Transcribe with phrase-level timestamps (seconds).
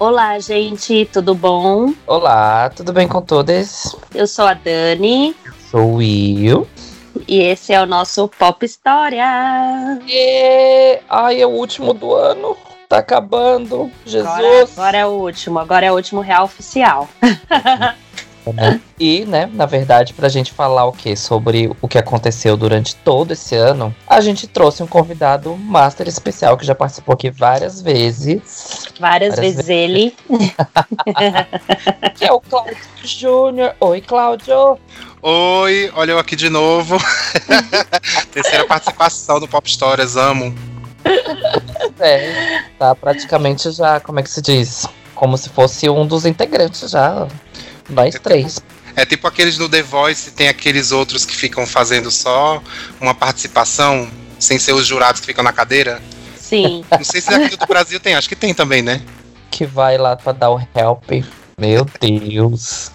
[0.00, 1.92] Olá, gente, tudo bom?
[2.06, 3.94] Olá, tudo bem com todos?
[4.14, 5.36] Eu sou a Dani.
[5.70, 6.66] Sou o Will.
[7.28, 9.26] E esse é o nosso Pop História.
[10.08, 11.00] E...
[11.06, 12.56] Ai, é o último do ano.
[12.88, 13.92] Tá acabando.
[14.06, 14.26] Jesus.
[14.26, 17.06] Agora, agora é o último, agora é o último real oficial.
[18.46, 18.80] Né?
[18.98, 23.32] E, né, na verdade, pra gente falar o que sobre o que aconteceu durante todo
[23.32, 28.88] esse ano, a gente trouxe um convidado master especial que já participou aqui várias vezes.
[28.98, 30.14] Várias, várias vezes, vezes ele.
[32.16, 33.74] que é o Cláudio Júnior.
[33.80, 34.78] Oi, Cláudio.
[35.22, 36.96] Oi, olha eu aqui de novo.
[38.32, 40.54] Terceira participação do Pop Stories, amo.
[42.02, 44.86] É, tá praticamente já, como é que se diz?
[45.14, 47.28] Como se fosse um dos integrantes já.
[47.90, 48.54] Nós é três.
[48.54, 52.62] Tipo, é tipo aqueles no The Voice, tem aqueles outros que ficam fazendo só
[53.00, 54.08] uma participação,
[54.38, 56.00] sem ser os jurados que ficam na cadeira.
[56.38, 56.84] Sim.
[56.90, 59.02] Não sei se aqui do Brasil tem, acho que tem também, né?
[59.50, 61.24] Que vai lá pra dar o help.
[61.58, 62.90] Meu Deus.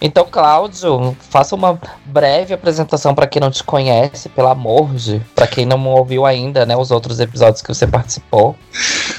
[0.00, 5.46] Então, Cláudio, faça uma breve apresentação para quem não te conhece, pelo amor de, para
[5.46, 8.56] quem não ouviu ainda, né, os outros episódios que você participou.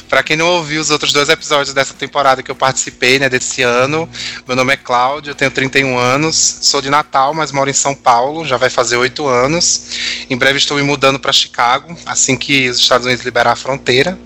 [0.10, 3.62] Para quem não ouviu os outros dois episódios dessa temporada que eu participei, né, desse
[3.62, 4.08] ano,
[4.48, 7.96] meu nome é Cláudio, eu tenho 31 anos, sou de Natal, mas moro em São
[7.96, 10.26] Paulo, já vai fazer oito anos.
[10.30, 14.18] Em breve estou me mudando para Chicago, assim que os Estados Unidos liberar a fronteira.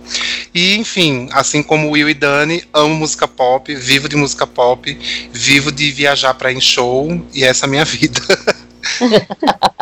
[0.54, 5.00] E, enfim, assim como Will e Dani, amo música pop, vivo de música pop,
[5.32, 8.20] vivo de viajar para em show e essa é a minha vida.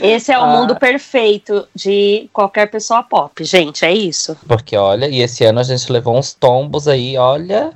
[0.00, 0.46] Esse é o ah.
[0.46, 4.36] mundo perfeito de qualquer pessoa pop, gente, é isso.
[4.46, 7.72] Porque olha, e esse ano a gente levou uns tombos aí, olha.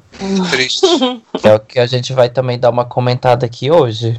[0.50, 0.86] Triste.
[1.42, 4.18] É o que a gente vai também dar uma comentada aqui hoje.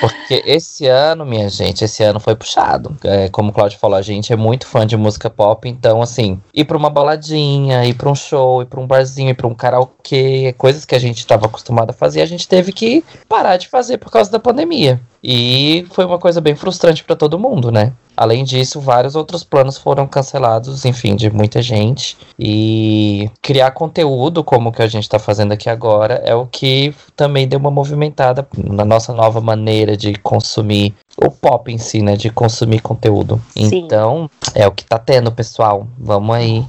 [0.00, 2.96] Porque esse ano, minha gente, esse ano foi puxado.
[3.04, 6.40] É, como o Claudio falou, a gente é muito fã de música pop, então, assim,
[6.54, 9.54] ir pra uma baladinha, ir pra um show, ir pra um barzinho, ir pra um
[9.54, 13.68] karaokê, coisas que a gente estava acostumado a fazer, a gente teve que parar de
[13.68, 15.00] fazer por causa da pandemia.
[15.22, 17.92] E foi uma coisa bem frustrante para todo mundo, né?
[18.16, 22.16] Além disso, vários outros planos foram cancelados, enfim, de muita gente.
[22.38, 27.46] E criar conteúdo, como que a gente está fazendo aqui agora, é o que também
[27.46, 32.16] deu uma movimentada na nossa nova maneira de consumir o pop em si, né?
[32.16, 33.40] De consumir conteúdo.
[33.54, 33.84] Sim.
[33.84, 35.86] Então, é o que tá tendo, pessoal.
[35.98, 36.64] Vamos aí.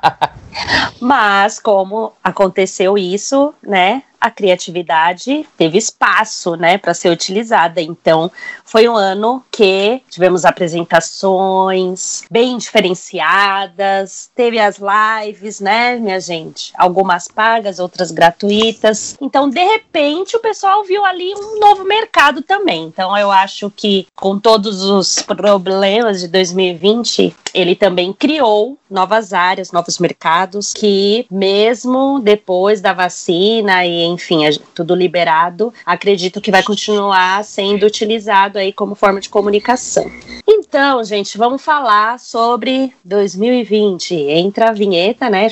[1.00, 4.02] Mas, como aconteceu isso, né?
[4.22, 7.82] a criatividade teve espaço, né, para ser utilizada.
[7.82, 8.30] Então,
[8.72, 16.72] foi um ano que tivemos apresentações bem diferenciadas, teve as lives, né, minha gente?
[16.78, 19.14] Algumas pagas, outras gratuitas.
[19.20, 22.84] Então, de repente, o pessoal viu ali um novo mercado também.
[22.84, 29.72] Então, eu acho que com todos os problemas de 2020, ele também criou novas áreas,
[29.72, 34.40] novos mercados que mesmo depois da vacina e enfim,
[34.74, 40.10] tudo liberado, acredito que vai continuar sendo utilizado aí como forma de comunicação.
[40.46, 44.14] Então, gente, vamos falar sobre 2020.
[44.14, 45.48] Entra a vinheta, né?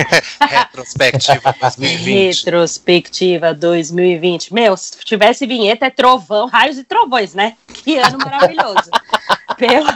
[0.40, 2.44] Retrospectiva 2020.
[2.44, 4.52] Retrospectiva 2020.
[4.52, 7.56] Meu, se tivesse vinheta é trovão, raios e trovões, né?
[7.68, 8.90] Que ano maravilhoso.
[9.56, 9.86] Pelo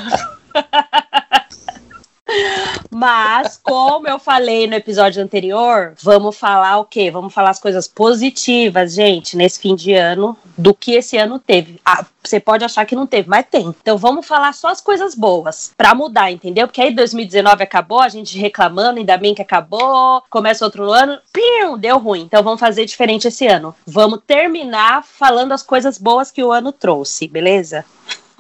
[2.91, 7.11] mas, como eu falei no episódio anterior, vamos falar o quê?
[7.11, 11.81] Vamos falar as coisas positivas, gente, nesse fim de ano, do que esse ano teve.
[11.85, 13.75] Ah, você pode achar que não teve, mas tem.
[13.81, 16.67] Então vamos falar só as coisas boas, para mudar, entendeu?
[16.67, 21.79] Porque aí 2019 acabou, a gente reclamando, ainda bem que acabou, começa outro ano, pium,
[21.79, 22.23] deu ruim.
[22.23, 23.75] Então vamos fazer diferente esse ano.
[23.87, 27.85] Vamos terminar falando as coisas boas que o ano trouxe, beleza?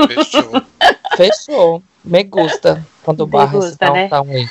[0.06, 0.62] Fechou.
[1.16, 1.82] Fechou.
[2.04, 4.08] Me gusta quando o barra gusta, né?
[4.08, 4.48] tá ruim.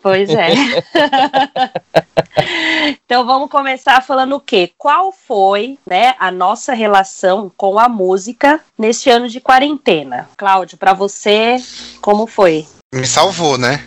[0.00, 0.48] Pois é.
[3.04, 4.70] então vamos começar falando o quê?
[4.78, 10.28] Qual foi, né, a nossa relação com a música neste ano de quarentena?
[10.36, 11.56] Cláudio, para você,
[12.00, 12.66] como foi?
[12.94, 13.84] Me salvou, né?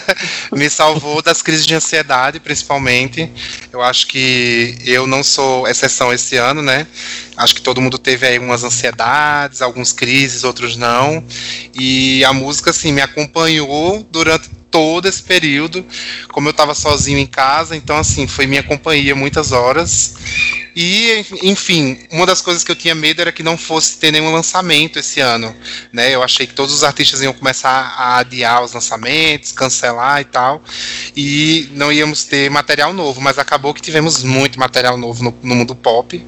[0.52, 3.30] me salvou das crises de ansiedade, principalmente.
[3.70, 6.86] Eu acho que eu não sou exceção esse ano, né?
[7.36, 11.22] Acho que todo mundo teve aí umas ansiedades, algumas crises, outros não.
[11.78, 14.48] E a música, assim, me acompanhou durante
[14.78, 15.84] todo esse período,
[16.28, 20.14] como eu estava sozinho em casa, então assim, foi minha companhia muitas horas.
[20.76, 24.32] E, enfim, uma das coisas que eu tinha medo era que não fosse ter nenhum
[24.32, 25.52] lançamento esse ano,
[25.92, 26.14] né?
[26.14, 30.62] Eu achei que todos os artistas iam começar a adiar os lançamentos, cancelar e tal,
[31.16, 35.56] e não íamos ter material novo, mas acabou que tivemos muito material novo no, no
[35.56, 36.24] mundo pop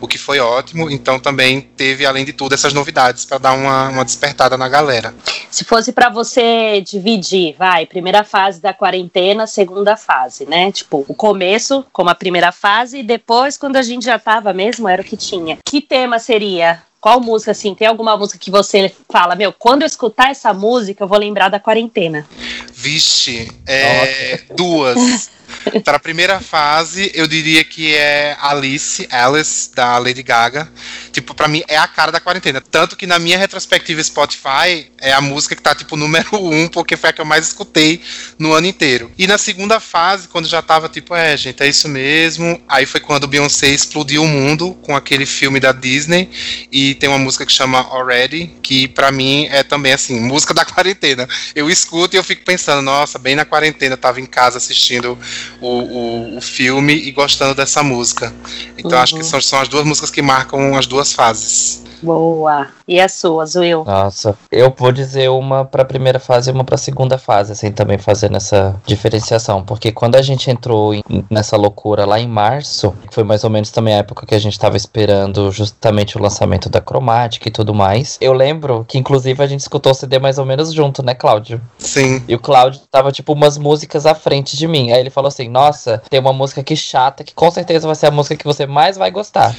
[0.00, 0.90] o que foi ótimo.
[0.90, 5.14] Então também teve, além de tudo, essas novidades para dar uma, uma despertada na galera.
[5.50, 10.70] Se fosse para você dividir, vai, primeira fase da quarentena, segunda fase, né?
[10.72, 14.88] Tipo, o começo como a primeira fase e depois quando a gente já tava mesmo,
[14.88, 15.58] era o que tinha.
[15.64, 16.82] Que tema seria?
[17.00, 17.74] Qual música, assim?
[17.74, 21.48] Tem alguma música que você fala, meu, quando eu escutar essa música, eu vou lembrar
[21.48, 22.26] da quarentena?
[22.74, 25.30] Vixe, é, duas.
[25.84, 30.68] Para a primeira fase, eu diria que é Alice, Alice, da Lady Gaga.
[31.12, 32.60] Tipo, para mim é a cara da quarentena.
[32.60, 36.96] Tanto que na minha retrospectiva Spotify, é a música que tá, tipo, número um, porque
[36.96, 38.00] foi a que eu mais escutei
[38.38, 39.10] no ano inteiro.
[39.18, 42.60] E na segunda fase, quando já tava, tipo, é, gente, é isso mesmo.
[42.68, 46.30] Aí foi quando Beyoncé explodiu o mundo com aquele filme da Disney.
[46.70, 50.64] E tem uma música que chama Already, que para mim é também, assim, música da
[50.66, 51.28] quarentena.
[51.54, 55.18] Eu escuto e eu fico pensando, nossa, bem na quarentena, tava em casa assistindo
[55.60, 58.32] o, o, o filme e gostando dessa música.
[58.76, 59.02] Então uhum.
[59.02, 61.82] acho que são, são as duas músicas que marcam as duas fases.
[62.02, 62.68] Boa.
[62.88, 63.84] E a sua, Will?
[63.84, 67.50] Nossa, eu vou dizer uma para a primeira fase e uma para a segunda fase,
[67.50, 72.28] assim, também fazendo essa diferenciação, porque quando a gente entrou em, nessa loucura lá em
[72.28, 76.22] março, foi mais ou menos também a época que a gente estava esperando justamente o
[76.22, 78.18] lançamento da cromática e tudo mais.
[78.20, 81.60] Eu lembro que inclusive a gente escutou o CD mais ou menos junto, né, Cláudio?
[81.78, 82.22] Sim.
[82.28, 84.92] E o Cláudio tava tipo umas músicas à frente de mim.
[84.92, 88.06] Aí ele falou assim: "Nossa, tem uma música aqui chata que com certeza vai ser
[88.06, 89.56] a música que você mais vai gostar".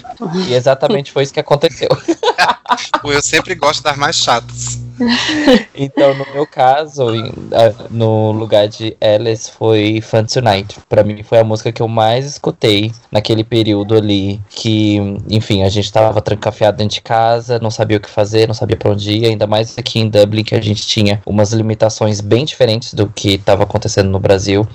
[0.47, 1.89] e exatamente foi isso que aconteceu.
[3.17, 4.86] eu sempre gosto das mais chatas.
[5.75, 7.05] então, no meu caso,
[7.89, 10.79] no lugar de Alice foi Fun Tonight.
[10.89, 14.41] Pra mim foi a música que eu mais escutei naquele período ali.
[14.49, 14.97] Que,
[15.29, 18.77] enfim, a gente tava trancafiado dentro de casa, não sabia o que fazer, não sabia
[18.77, 19.25] pra onde ir.
[19.25, 23.35] Ainda mais aqui em Dublin, que a gente tinha umas limitações bem diferentes do que
[23.35, 24.67] estava acontecendo no Brasil.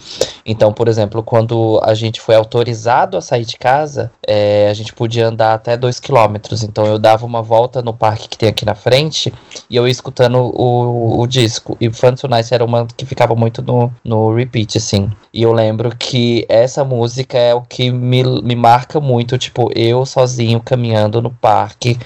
[0.47, 4.93] Então, por exemplo, quando a gente foi autorizado a sair de casa, é, a gente
[4.93, 6.37] podia andar até 2 km.
[6.63, 9.33] Então, eu dava uma volta no parque que tem aqui na frente
[9.69, 11.77] e eu ia escutando o, o disco.
[11.81, 15.11] E Fun Nice era uma que ficava muito no, no repeat, assim.
[15.33, 20.05] E eu lembro que essa música é o que me, me marca muito, tipo, eu
[20.05, 21.99] sozinho caminhando no parque,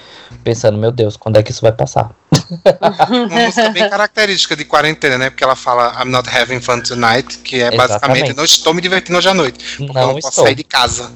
[0.43, 2.11] pensando, meu Deus, quando é que isso vai passar?
[2.31, 5.29] uma música bem característica de quarentena, né?
[5.29, 7.77] Porque ela fala I'm not having fun tonight, que é Exatamente.
[7.77, 9.77] basicamente não estou me divertindo hoje à noite.
[9.77, 11.11] Porque não eu não posso sair de casa.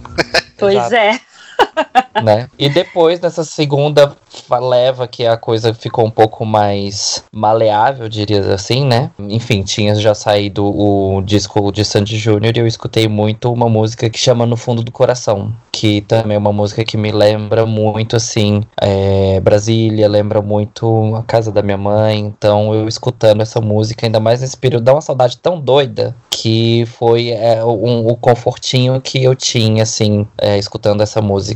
[0.58, 1.20] Pois é.
[2.24, 2.48] né?
[2.58, 4.16] E depois, nessa segunda
[4.60, 9.12] leva, que a coisa ficou um pouco mais maleável, diria assim, né?
[9.19, 14.10] Enfim, tinha já saído o disco de Sandy Júnior e eu escutei muito uma música
[14.10, 18.16] que chama No Fundo do Coração, que também é uma música que me lembra muito,
[18.16, 22.19] assim, é, Brasília, lembra muito a casa da minha mãe.
[22.19, 26.86] Então, eu escutando essa música, ainda mais nesse período, dá uma saudade tão doida que
[26.88, 31.50] foi é, um, o confortinho que eu tinha, assim, é, escutando essa música.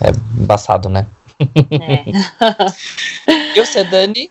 [0.00, 0.10] É
[0.40, 1.06] embaçado, né?
[1.38, 2.04] É.
[3.56, 4.30] e você, Dani?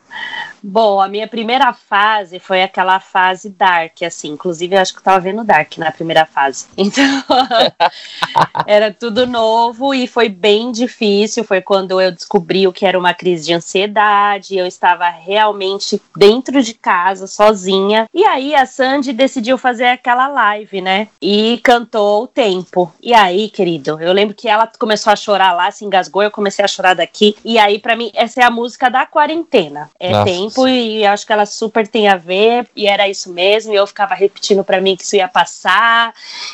[0.67, 4.29] Bom, a minha primeira fase foi aquela fase dark, assim.
[4.29, 6.65] Inclusive, eu acho que eu tava vendo dark na primeira fase.
[6.85, 7.03] Então,
[8.65, 11.43] era tudo novo e foi bem difícil.
[11.43, 14.57] Foi quando eu descobri o que era uma crise de ansiedade.
[14.57, 18.07] Eu estava realmente dentro de casa, sozinha.
[18.13, 21.07] E aí, a Sandy decidiu fazer aquela live, né?
[21.21, 22.91] E cantou o tempo.
[23.01, 26.23] E aí, querido, eu lembro que ela começou a chorar lá, se engasgou.
[26.23, 27.35] Eu comecei a chorar daqui.
[27.43, 29.89] E aí, para mim, essa é a música da quarentena.
[29.99, 30.25] É Nossa.
[30.25, 33.73] tempo e acho que ela super tem a ver e era isso mesmo.
[33.73, 36.13] E eu ficava repetindo para mim que isso ia passar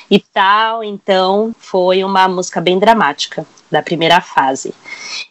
[0.10, 0.84] e tal.
[0.84, 4.74] Então foi uma música bem dramática da primeira fase.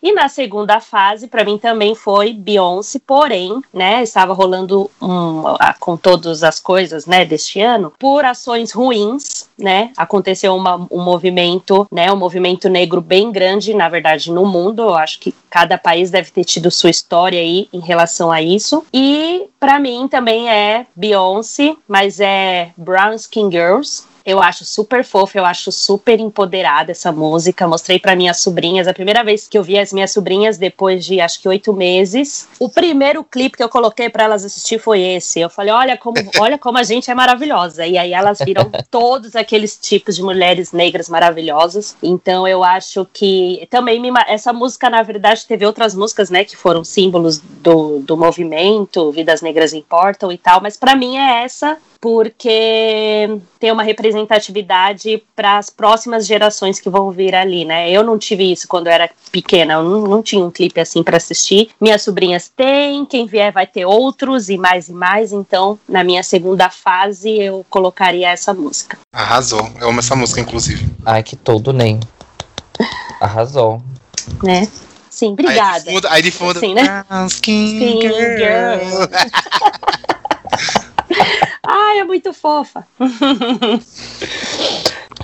[0.02, 5.42] E na segunda fase, para mim também foi Beyoncé, porém, né, estava rolando um,
[5.78, 11.87] com todas as coisas, né, deste ano, por ações ruins, né, aconteceu uma, um movimento,
[11.92, 14.82] né, um movimento negro bem grande, na verdade, no mundo.
[14.82, 18.85] Eu acho que cada país deve ter tido sua história aí em relação a isso.
[18.92, 25.38] E para mim também é Beyoncé, mas é Brown Skin Girls, eu acho super fofa,
[25.38, 27.66] eu acho super empoderada essa música.
[27.66, 31.20] Mostrei para minhas sobrinhas, a primeira vez que eu vi as minhas sobrinhas depois de
[31.20, 32.49] acho que oito meses.
[32.58, 35.40] O primeiro clipe que eu coloquei para elas assistir foi esse.
[35.40, 37.87] Eu falei, olha como, olha como a gente é maravilhosa.
[37.87, 41.96] E aí elas viram todos aqueles tipos de mulheres negras maravilhosas.
[42.02, 46.56] Então eu acho que também me, essa música na verdade teve outras músicas, né, que
[46.56, 50.60] foram símbolos do, do movimento, Vidas Negras Importam e tal.
[50.60, 57.11] Mas para mim é essa porque tem uma representatividade para as próximas gerações que vão
[57.11, 57.90] vir ali, né?
[57.90, 61.02] Eu não tive isso quando eu era pequena, eu não, não tinha um clipe assim
[61.02, 61.71] para assistir.
[61.78, 65.33] Minhas sobrinhas têm, quem vier vai ter outros e mais e mais.
[65.33, 68.97] Então, na minha segunda fase, eu colocaria essa música.
[69.12, 69.71] Arrasou.
[69.78, 70.88] Eu amo essa música, inclusive.
[71.04, 72.00] Ai, que todo nem.
[73.21, 73.83] Arrasou.
[74.42, 74.66] Né?
[75.11, 75.85] Sim, obrigada.
[75.90, 77.04] Aí de fundo, aí de fundo Sim, né?
[77.26, 78.38] Skin, Skin girl.
[78.38, 79.07] girl.
[81.66, 82.86] Ai, é muito fofa.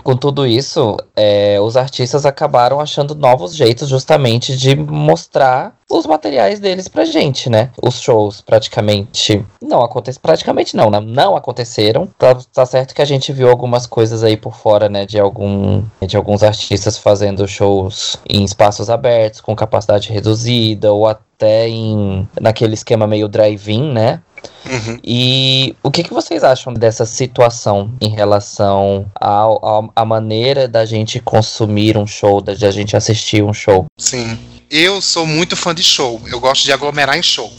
[0.02, 6.60] Com tudo isso, é, os artistas acabaram achando novos jeitos justamente de mostrar os materiais
[6.60, 7.70] deles pra gente, né?
[7.82, 10.22] Os shows praticamente não aconteceram.
[10.22, 11.00] Praticamente não, né?
[11.00, 12.08] Não aconteceram.
[12.18, 15.06] Tá, tá, certo que a gente viu algumas coisas aí por fora, né?
[15.06, 21.68] De, algum, de alguns artistas fazendo shows em espaços abertos, com capacidade reduzida, ou até
[21.68, 24.20] em naquele esquema meio drive-in, né?
[24.64, 24.98] Uhum.
[25.02, 31.96] E o que, que vocês acham dessa situação em relação à maneira da gente consumir
[31.96, 33.86] um show, da gente assistir um show?
[33.96, 34.38] Sim.
[34.70, 36.20] Eu sou muito fã de show.
[36.26, 37.52] Eu gosto de aglomerar em show.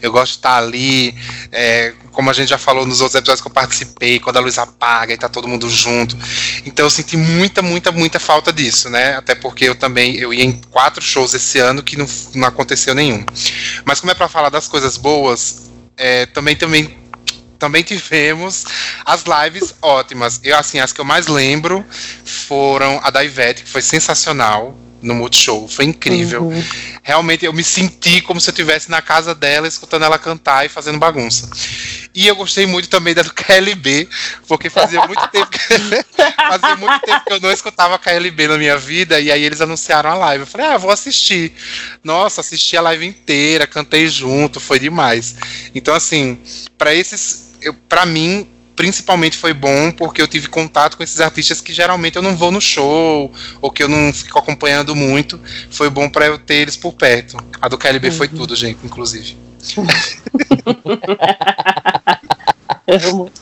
[0.00, 1.14] Eu gosto de estar ali,
[1.50, 4.56] é, como a gente já falou nos outros episódios que eu participei, quando a luz
[4.58, 6.16] apaga e tá todo mundo junto.
[6.64, 9.16] Então eu senti muita, muita, muita falta disso, né?
[9.16, 12.94] Até porque eu também eu ia em quatro shows esse ano que não, não aconteceu
[12.94, 13.24] nenhum.
[13.84, 15.67] Mas como é para falar das coisas boas,
[15.98, 16.98] é, também, também,
[17.58, 18.64] também tivemos
[19.04, 20.40] as lives ótimas.
[20.42, 21.84] Eu, assim, as que eu mais lembro
[22.24, 25.68] foram a da Ivete, que foi sensacional no Multishow.
[25.68, 26.44] Foi incrível.
[26.44, 26.64] Uhum.
[27.02, 30.68] Realmente eu me senti como se eu estivesse na casa dela, escutando ela cantar e
[30.68, 31.48] fazendo bagunça.
[32.14, 34.08] E eu gostei muito também da do KLB,
[34.46, 35.58] porque fazia muito tempo que,
[36.36, 40.10] fazia muito tempo que eu não escutava KLB na minha vida, e aí eles anunciaram
[40.10, 40.42] a live.
[40.42, 41.52] Eu falei, ah, vou assistir.
[42.02, 45.36] Nossa, assisti a live inteira, cantei junto, foi demais.
[45.74, 46.38] Então, assim,
[46.76, 47.54] para esses.
[47.88, 52.22] para mim, principalmente foi bom porque eu tive contato com esses artistas que geralmente eu
[52.22, 55.40] não vou no show ou que eu não fico acompanhando muito.
[55.68, 57.36] Foi bom para eu ter eles por perto.
[57.60, 58.14] A do KLB uhum.
[58.14, 59.36] foi tudo, gente, inclusive.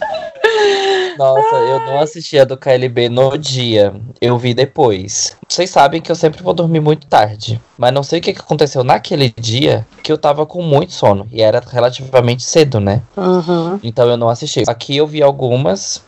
[1.19, 3.95] Nossa, eu não assisti a do KLB no dia.
[4.21, 5.37] Eu vi depois.
[5.49, 7.61] Vocês sabem que eu sempre vou dormir muito tarde.
[7.77, 11.27] Mas não sei o que aconteceu naquele dia que eu tava com muito sono.
[11.31, 13.03] E era relativamente cedo, né?
[13.17, 13.79] Uhum.
[13.83, 14.63] Então eu não assisti.
[14.67, 16.03] Aqui eu vi algumas.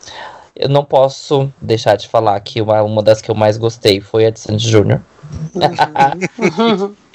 [0.55, 4.25] Eu não posso deixar de falar que uma, uma das que eu mais gostei foi
[4.25, 5.01] a de Sandy Júnior.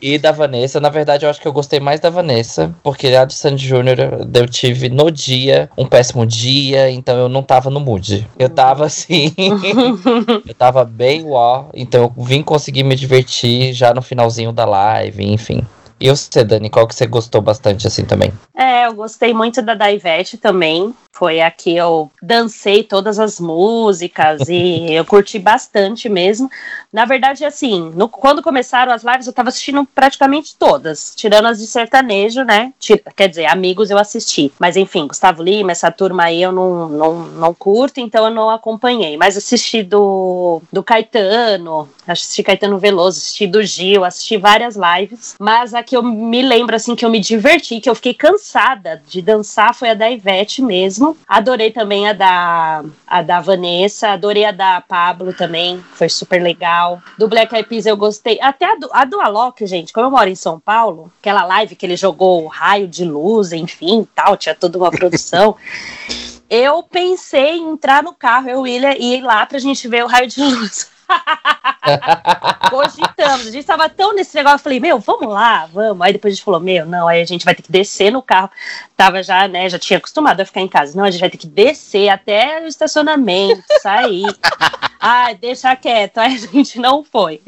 [0.02, 3.25] E da Vanessa, na verdade, eu acho que eu gostei mais da Vanessa, porque a
[3.25, 3.97] de Sandy Júnior
[4.35, 8.28] eu tive no dia um péssimo dia, então eu não tava no mood.
[8.38, 9.35] Eu tava assim.
[10.47, 15.25] eu tava bem uó, então eu vim conseguir me divertir já no finalzinho da live,
[15.25, 15.62] enfim.
[15.99, 18.30] E você, Dani, qual que você gostou bastante assim também?
[18.54, 20.92] É, eu gostei muito da da Ivete também.
[21.14, 26.50] Foi a que eu dancei todas as músicas e eu curti bastante mesmo.
[26.92, 31.61] Na verdade, assim, no, quando começaram as lives, eu tava assistindo praticamente todas, tirando as
[31.61, 32.73] de sertanejo, né?
[33.14, 34.52] quer dizer, amigos eu assisti.
[34.59, 38.50] Mas enfim, Gustavo Lima, essa turma aí eu não, não, não curto, então eu não
[38.50, 39.16] acompanhei.
[39.16, 45.37] Mas assisti do, do Caetano, assisti Caetano Veloso, assisti do Gil, assisti várias lives.
[45.38, 49.00] Mas a que eu me lembro, assim, que eu me diverti, que eu fiquei cansada
[49.06, 51.16] de dançar foi a da Ivete mesmo mesmo.
[51.28, 57.02] Adorei também a da, a da Vanessa, adorei a da Pablo também, foi super legal.
[57.18, 58.38] Do Black Eyed Peas eu gostei.
[58.40, 61.76] Até a do, a do Alok, gente, como eu moro em São Paulo, aquela live
[61.76, 65.56] que ele jogou raio de luz, enfim, tal, tinha toda uma produção.
[66.49, 70.04] eu pensei em entrar no carro, eu e William, e ir lá pra gente ver
[70.04, 70.94] o raio de luz.
[72.70, 73.46] Cogitamos.
[73.46, 76.00] A gente tava tão nesse negócio, eu falei, meu, vamos lá, vamos.
[76.04, 78.23] Aí depois a gente falou, meu, não, aí a gente vai ter que descer no
[78.23, 78.50] carro.
[78.96, 80.96] Tava já, né, já tinha acostumado a ficar em casa.
[80.96, 84.26] Não, a gente vai ter que descer até o estacionamento, sair.
[84.99, 86.18] ah, deixa quieto.
[86.18, 87.40] Aí a gente não foi.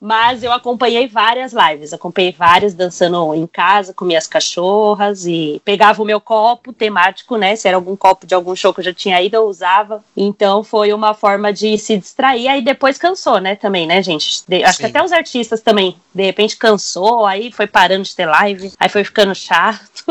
[0.00, 6.02] Mas eu acompanhei várias lives, acompanhei várias dançando em casa com minhas cachorras e pegava
[6.02, 7.56] o meu copo temático, né?
[7.56, 10.04] Se era algum copo de algum show que eu já tinha ido, eu usava.
[10.16, 12.48] Então foi uma forma de se distrair.
[12.48, 13.56] Aí depois cansou, né?
[13.56, 14.42] Também, né, gente?
[14.46, 18.26] De, acho que até os artistas também, de repente cansou, aí foi parando de ter
[18.26, 20.04] live, aí foi ficando chato.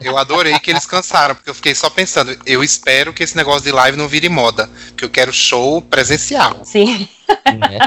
[0.00, 3.62] eu adorei que eles cansaram, porque eu fiquei só pensando, eu espero que esse negócio
[3.62, 6.60] de live não vire moda, porque eu quero show presencial.
[6.64, 7.08] Sim.
[7.46, 7.78] Né?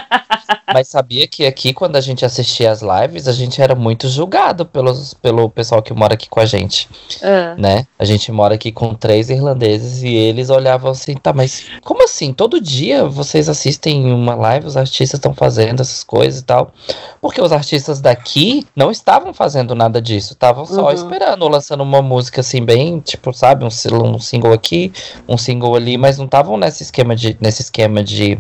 [0.73, 4.65] Mas sabia que aqui, quando a gente assistia as lives, a gente era muito julgado
[4.65, 6.89] pelos, pelo pessoal que mora aqui com a gente.
[7.21, 7.59] Uh.
[7.59, 7.87] Né?
[7.97, 12.33] A gente mora aqui com três irlandeses e eles olhavam assim, tá, mas como assim?
[12.33, 16.73] Todo dia vocês assistem uma live, os artistas estão fazendo essas coisas e tal.
[17.21, 20.91] Porque os artistas daqui não estavam fazendo nada disso, estavam só uhum.
[20.91, 23.69] esperando, lançando uma música assim, bem, tipo, sabe, um,
[24.03, 24.91] um single aqui,
[25.27, 28.37] um single ali, mas não estavam nesse esquema de, nesse esquema de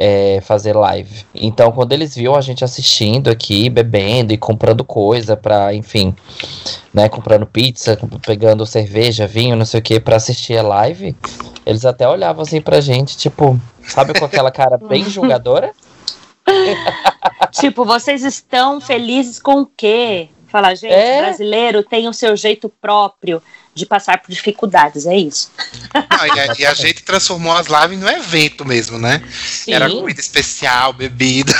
[0.00, 1.26] é, fazer live.
[1.34, 6.14] Então, quando eles viam a gente assistindo aqui, bebendo e comprando coisa para, enfim,
[6.94, 11.16] né, comprando pizza, pegando cerveja, vinho, não sei o que, para assistir a live,
[11.66, 15.72] eles até olhavam assim pra gente, tipo, sabe com aquela cara bem julgadora?
[17.50, 20.28] tipo, vocês estão felizes com o quê?
[20.46, 21.22] Fala, gente, É.
[21.22, 23.42] brasileiro tem o seu jeito próprio
[23.78, 25.50] de passar por dificuldades, é isso.
[25.94, 29.22] Não, e, a, e a gente transformou as lives no evento mesmo, né?
[29.30, 29.72] Sim.
[29.72, 31.52] Era comida especial, bebida.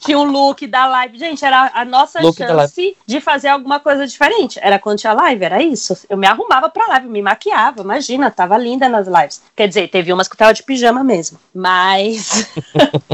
[0.00, 1.18] tinha um look da live.
[1.18, 4.58] Gente, era a nossa Look chance de fazer alguma coisa diferente.
[4.60, 5.96] Era quando tinha live, era isso.
[6.08, 9.42] Eu me arrumava pra live, me maquiava, imagina, tava linda nas lives.
[9.54, 11.38] Quer dizer, teve umas que eu tava de pijama mesmo.
[11.54, 12.48] Mas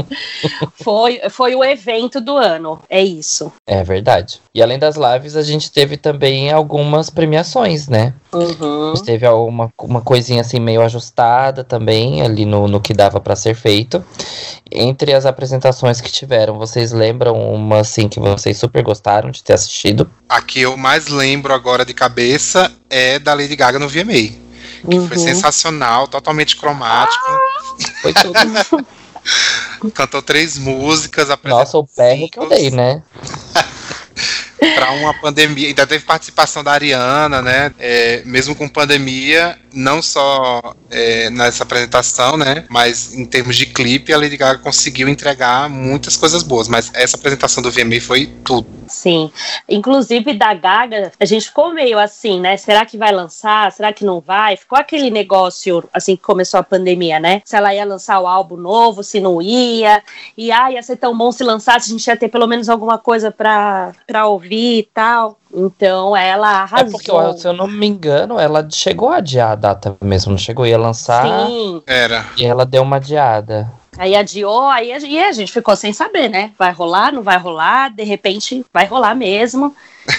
[0.81, 3.51] foi, foi o evento do ano, é isso.
[3.67, 4.41] É verdade.
[4.55, 8.13] E além das lives, a gente teve também algumas premiações, né?
[8.31, 8.93] Uhum.
[8.93, 13.19] A gente teve uma, uma coisinha assim meio ajustada também ali no, no que dava
[13.19, 14.01] pra ser feito.
[14.71, 19.51] Entre as apresentações que tiveram, vocês lembram uma assim que vocês super gostaram de ter
[19.51, 20.09] assistido?
[20.29, 24.13] A que eu mais lembro agora de cabeça é da Lady Gaga no VMA.
[24.13, 25.23] Que foi Uhum.
[25.23, 27.25] sensacional, totalmente cromático.
[28.01, 28.85] Foi tudo.
[29.93, 33.03] Cantou três músicas, Nossa, o berro que eu dei, né?
[34.73, 35.67] Para uma pandemia.
[35.67, 37.71] Ainda teve participação da Ariana, né?
[37.77, 42.65] É, mesmo com pandemia, não só é, nessa apresentação, né?
[42.69, 46.67] Mas em termos de clipe, a Lady Gaga conseguiu entregar muitas coisas boas.
[46.67, 48.67] Mas essa apresentação do VMA foi tudo.
[48.87, 49.31] Sim.
[49.67, 52.57] Inclusive da Gaga, a gente ficou meio assim, né?
[52.57, 53.71] Será que vai lançar?
[53.71, 54.57] Será que não vai?
[54.57, 57.41] Ficou aquele negócio assim que começou a pandemia, né?
[57.45, 60.03] Se ela ia lançar o álbum novo, se não ia.
[60.37, 62.97] E ah, ia ser tão bom se lançasse, a gente ia ter pelo menos alguma
[62.97, 65.37] coisa pra, pra e tal.
[65.53, 66.91] Então ela É arrasou.
[66.91, 70.37] porque, ó, se eu não me engano, ela chegou a adiar a data mesmo, não
[70.37, 70.65] chegou?
[70.65, 71.81] Ia lançar Sim.
[71.87, 72.25] Era.
[72.37, 73.71] e ela deu uma adiada.
[73.97, 76.51] Aí adiou, aí a, e a gente ficou sem saber, né?
[76.59, 77.89] Vai rolar, não vai rolar?
[77.95, 79.73] De repente vai rolar mesmo.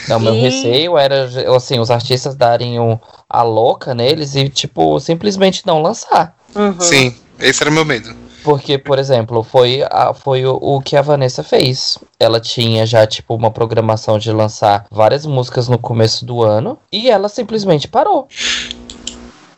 [0.08, 4.98] Não, meu E- receio era, assim, os artistas darem um, a louca neles e, tipo,
[4.98, 6.34] simplesmente não lançar.
[6.54, 6.80] Uhum.
[6.80, 8.16] Sim, esse era o meu medo.
[8.46, 11.98] Porque, por exemplo, foi, a, foi o, o que a Vanessa fez.
[12.20, 17.10] Ela tinha já, tipo, uma programação de lançar várias músicas no começo do ano e
[17.10, 18.28] ela simplesmente parou.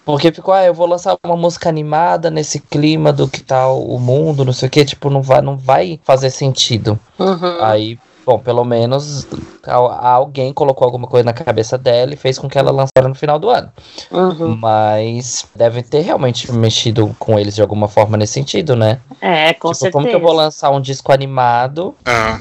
[0.07, 3.99] Porque ficou, ah, eu vou lançar uma música animada nesse clima do que tá o
[3.99, 6.99] mundo, não sei o que, tipo, não vai, não vai fazer sentido.
[7.19, 7.59] Uhum.
[7.61, 9.27] Aí, bom, pelo menos
[9.67, 13.15] al- alguém colocou alguma coisa na cabeça dela e fez com que ela lançara no
[13.15, 13.73] final do ano.
[14.11, 14.55] Uhum.
[14.55, 19.01] Mas deve ter realmente mexido com eles de alguma forma nesse sentido, né?
[19.21, 19.93] É, com tipo, certeza.
[19.93, 21.95] como que eu vou lançar um disco animado?
[22.05, 22.39] Ah,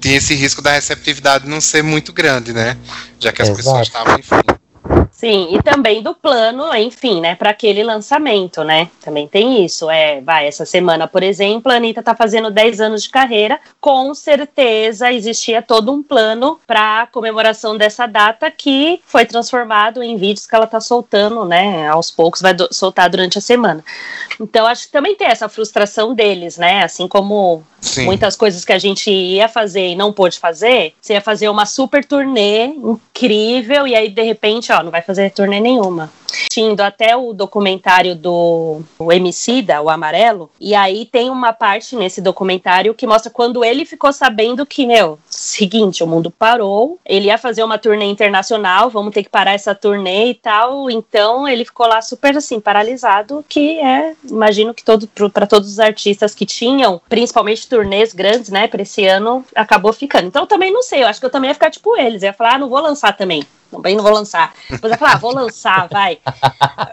[0.00, 2.76] tinha esse risco da receptividade não ser muito grande, né?
[3.20, 3.64] Já que as Exato.
[3.64, 4.59] pessoas estavam, enfim.
[5.10, 8.88] Sim, e também do plano, enfim, né, para aquele lançamento, né?
[9.02, 9.90] Também tem isso.
[9.90, 13.60] É, vai, essa semana, por exemplo, a Anitta tá fazendo 10 anos de carreira.
[13.80, 20.46] Com certeza existia todo um plano para comemoração dessa data que foi transformado em vídeos
[20.46, 21.86] que ela tá soltando, né?
[21.88, 23.84] Aos poucos vai do- soltar durante a semana.
[24.40, 26.82] Então, acho que também tem essa frustração deles, né?
[26.82, 28.06] Assim como Sim.
[28.06, 31.66] muitas coisas que a gente ia fazer e não pôde fazer, você ia fazer uma
[31.66, 36.10] super turnê incrível e aí de repente, ó, não vai fazer turnê nenhuma.
[36.26, 42.20] Assistindo até o documentário do o Emicida, o Amarelo, e aí tem uma parte nesse
[42.20, 47.38] documentário que mostra quando ele ficou sabendo que, meu, seguinte, o mundo parou, ele ia
[47.38, 51.86] fazer uma turnê internacional, vamos ter que parar essa turnê e tal, então ele ficou
[51.86, 57.00] lá super assim, paralisado, que é, imagino que todo para todos os artistas que tinham,
[57.08, 60.28] principalmente turnês grandes, né, para esse ano, acabou ficando.
[60.28, 62.32] Então eu também não sei, eu acho que eu também ia ficar tipo eles, ia
[62.32, 63.42] falar, ah, não vou lançar também.
[63.70, 64.52] Também não vou lançar.
[64.68, 66.18] Depois ia falar, ah, vou lançar, vai.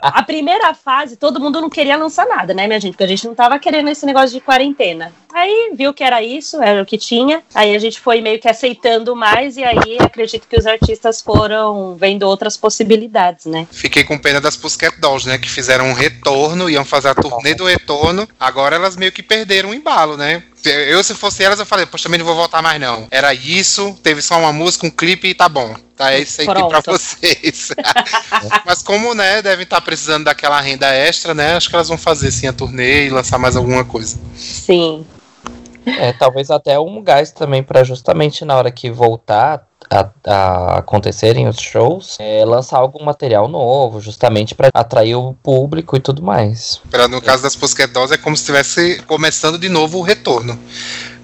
[0.02, 2.94] A primeira fase, todo mundo não queria lançar nada, né, minha gente?
[2.94, 5.12] Porque a gente não tava querendo esse negócio de quarentena.
[5.34, 7.44] Aí viu que era isso, era o que tinha.
[7.54, 11.96] Aí a gente foi meio que aceitando mais, e aí acredito que os artistas foram
[11.96, 13.68] vendo outras possibilidades, né?
[13.72, 15.38] Fiquei com pena das Pussycat Dolls, né?
[15.38, 18.28] Que fizeram um retorno, iam fazer a turnê do retorno.
[18.40, 20.44] Agora elas meio que perderam o embalo, né?
[20.66, 23.08] Eu, se fosse elas, eu falei, poxa, também não vou voltar mais, não.
[23.10, 25.76] Era isso, teve só uma música, um clipe e tá bom.
[25.96, 27.72] Tá, é isso aí pra vocês.
[28.66, 31.56] Mas como, né, devem estar precisando daquela renda extra, né?
[31.56, 34.20] Acho que elas vão fazer sim a turnê e lançar mais alguma coisa.
[34.36, 35.06] Sim.
[35.86, 41.48] É, talvez até um gás também pra justamente na hora que voltar a, a acontecerem
[41.48, 46.82] os shows, é, lançar algum material novo, justamente pra atrair o público e tudo mais.
[46.90, 47.56] Pra, no caso das
[47.92, 50.58] Dolls, é como se estivesse começando de novo o retorno.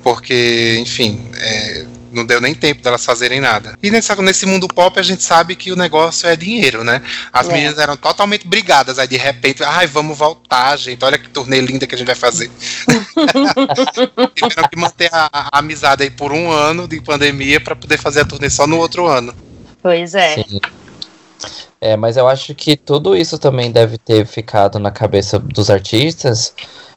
[0.04, 3.78] Porque, enfim, é, não deu nem tempo delas fazerem nada.
[3.82, 7.02] E nessa, nesse mundo pop, a gente sabe que o negócio é dinheiro, né?
[7.32, 7.54] As É.
[7.54, 9.00] meninas eram totalmente brigadas.
[9.00, 11.04] Aí, de repente, ai, vamos voltar, gente.
[11.04, 12.50] Olha que turnê linda que a gente vai fazer.
[14.36, 18.22] Tiveram que manter a, a amizade aí por um ano de pandemia pra poder fazer
[18.22, 19.34] a turnê só no outro ano.
[19.82, 20.36] Pois é.
[20.36, 20.60] Sim.
[21.82, 26.54] É, mas eu acho que tudo isso também deve ter ficado na cabeça dos artistas,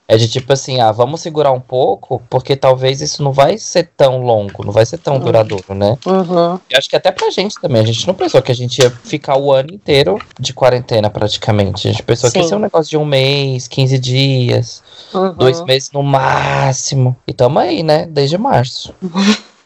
[0.08, 3.90] É de tipo assim, ah, vamos segurar um pouco, porque talvez isso não vai ser
[3.96, 5.20] tão longo, não vai ser tão Uhum.
[5.20, 5.98] duradouro, né?
[6.06, 6.60] Uhum.
[6.70, 8.88] E acho que até pra gente também, a gente não pensou que a gente ia
[8.90, 11.88] ficar o ano inteiro de quarentena praticamente.
[11.88, 12.48] A gente pensou que ia Sim.
[12.50, 14.80] ser um negócio de um mês, 15 dias,
[15.12, 15.34] Uhum.
[15.34, 17.16] dois meses no máximo.
[17.26, 18.06] E tamo aí, né?
[18.06, 18.94] Desde março.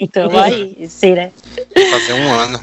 [0.00, 1.30] Então aí, sim, né?
[1.90, 2.60] Fazer um ano.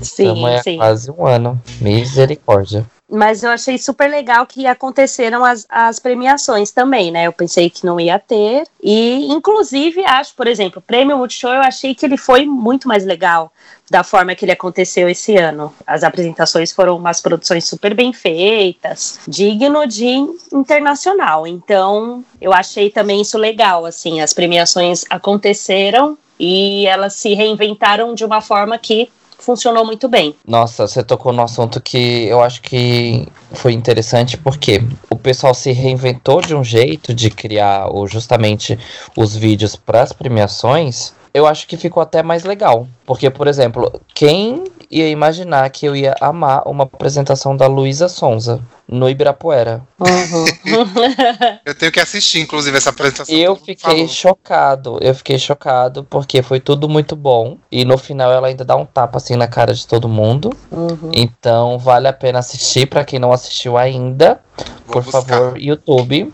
[0.00, 0.76] Sim, tamo aí há sim.
[0.76, 1.60] quase um ano.
[1.80, 2.86] Misericórdia.
[3.10, 7.26] Mas eu achei super legal que aconteceram as, as premiações também, né?
[7.26, 8.64] Eu pensei que não ia ter.
[8.82, 13.04] E, inclusive, acho, por exemplo, o Prêmio Multishow, eu achei que ele foi muito mais
[13.04, 13.52] legal
[13.90, 15.72] da forma que ele aconteceu esse ano.
[15.86, 21.46] As apresentações foram umas produções super bem feitas, digno de internacional.
[21.46, 28.24] Então, eu achei também isso legal, assim, as premiações aconteceram e elas se reinventaram de
[28.24, 30.34] uma forma que funcionou muito bem.
[30.46, 35.72] Nossa, você tocou no assunto que eu acho que foi interessante porque o pessoal se
[35.72, 38.78] reinventou de um jeito de criar o, justamente
[39.16, 41.13] os vídeos para as premiações.
[41.34, 42.86] Eu acho que ficou até mais legal.
[43.04, 48.60] Porque, por exemplo, quem ia imaginar que eu ia amar uma apresentação da Luísa Sonza
[48.86, 49.82] no Ibirapuera?
[49.98, 50.44] Uhum.
[51.66, 53.34] Eu tenho que assistir, inclusive, essa apresentação.
[53.34, 54.08] Eu fiquei falou.
[54.08, 54.98] chocado.
[55.00, 57.58] Eu fiquei chocado porque foi tudo muito bom.
[57.70, 60.50] E no final ela ainda dá um tapa assim na cara de todo mundo.
[60.70, 61.10] Uhum.
[61.12, 64.40] Então vale a pena assistir para quem não assistiu ainda.
[64.86, 65.22] Vou Por buscar.
[65.22, 66.32] favor, YouTube.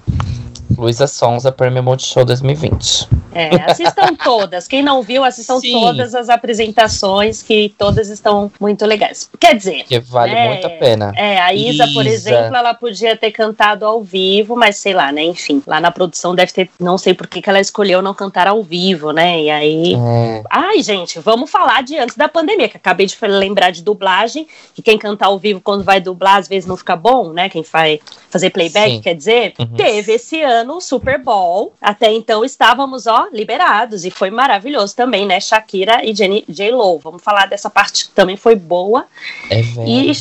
[0.77, 3.09] Luísa Sonza, Prêmio Multishow 2020.
[3.33, 4.67] É, assistam todas.
[4.67, 5.73] Quem não viu, assistam Sim.
[5.81, 9.29] todas as apresentações, que todas estão muito legais.
[9.39, 11.13] Quer dizer, Que vale É, muito a pena.
[11.17, 12.15] é, a Isa, por Isa.
[12.31, 15.23] exemplo, ela podia ter cantado ao vivo, mas sei lá, né?
[15.23, 16.71] Enfim, lá na produção deve ter.
[16.81, 19.41] Não sei por que, que ela escolheu não cantar ao vivo, né?
[19.43, 19.95] E aí.
[19.95, 24.47] É, Ai, gente, vamos falar de antes da pandemia, que acabei de lembrar de dublagem,
[24.75, 27.49] que quem cantar ao vivo quando vai dublar às vezes não fica bom, né?
[27.49, 29.01] Quem vai fazer playback, Sim.
[29.01, 29.67] quer dizer, Uhum.
[29.77, 31.75] teve esse ano o Super Bowl.
[31.81, 35.41] Até então estávamos, ó, liberados e foi maravilhoso também, né?
[35.41, 36.71] Shakira e Jenny J.
[36.73, 36.99] Lo.
[36.99, 39.07] Vamos falar dessa parte que também foi boa.
[39.51, 39.89] é velho.
[39.89, 40.13] E,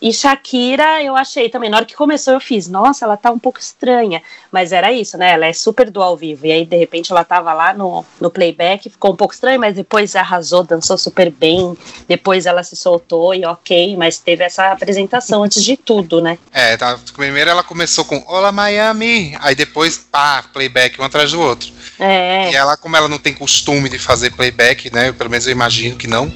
[0.00, 3.38] e Shakira, eu achei também, na hora que começou eu fiz, nossa, ela tá um
[3.38, 6.76] pouco estranha, mas era isso, né, ela é super do ao vivo, e aí de
[6.76, 10.98] repente ela tava lá no, no playback, ficou um pouco estranho, mas depois arrasou, dançou
[10.98, 16.20] super bem, depois ela se soltou e ok, mas teve essa apresentação antes de tudo,
[16.20, 16.38] né.
[16.52, 21.40] É, tá, primeiro ela começou com Olá Miami, aí depois, pá, playback um atrás do
[21.40, 21.76] outro.
[21.98, 25.12] É, E ela, como ela não tem costume de fazer playback, né?
[25.12, 26.30] Pelo menos eu imagino que não.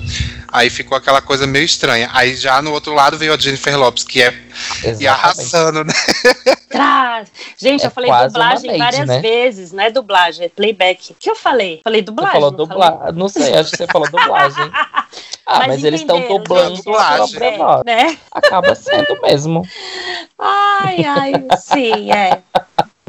[0.52, 2.10] Aí ficou aquela coisa meio estranha.
[2.12, 4.34] Aí já no outro lado veio a Jennifer Lopes, que é
[4.98, 5.92] e arrasando, né?
[6.68, 7.28] traz.
[7.58, 9.20] Gente, É eu falei dublagem várias né?
[9.20, 11.12] vezes, não é dublagem, é playback.
[11.12, 11.80] O que eu falei?
[11.84, 12.32] Falei Você dublagem?
[12.40, 12.88] falou não falei?
[12.90, 13.18] dublagem.
[13.18, 14.70] Não sei, acho que você falou dublagem.
[15.52, 17.58] Ah, Mas mas, eles estão dublando dublagem.
[17.58, 17.82] voz.
[17.84, 18.16] Né?
[18.30, 19.66] Acaba sendo mesmo.
[20.38, 22.40] Ai, ai, sim, é.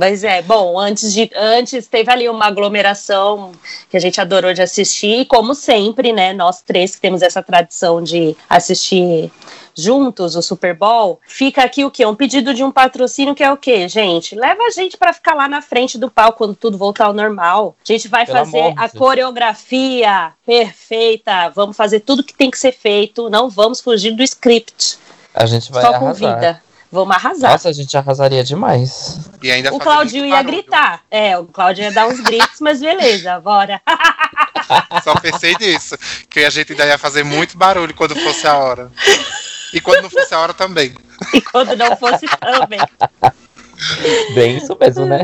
[0.02, 3.52] Mas é, bom, antes de antes teve ali uma aglomeração
[3.88, 7.44] que a gente adorou de assistir, e como sempre, né, nós três que temos essa
[7.44, 9.32] tradição de assistir
[9.78, 12.04] juntos o Super Bowl, fica aqui o quê?
[12.04, 14.34] Um pedido de um patrocínio que é o quê, gente?
[14.34, 17.76] Leva a gente para ficar lá na frente do palco quando tudo voltar ao normal.
[17.88, 22.72] A gente vai Pelo fazer a coreografia perfeita, vamos fazer tudo que tem que ser
[22.72, 24.98] feito, não vamos fugir do script.
[25.32, 26.10] A gente vai Só arrasar.
[26.10, 26.71] convida.
[26.92, 27.52] Vamos arrasar.
[27.52, 29.20] Nossa, a gente arrasaria demais.
[29.42, 31.02] E ainda O Claudinho ia gritar.
[31.10, 33.82] É, o Claudio ia dar uns gritos, mas beleza, bora.
[35.04, 35.98] Só pensei nisso.
[36.30, 38.92] Que a gente ainda ia fazer muito barulho quando fosse a hora.
[39.74, 40.94] E quando não fosse a hora também.
[41.34, 42.80] E quando não fosse também.
[44.34, 45.20] Bem isso mesmo, né?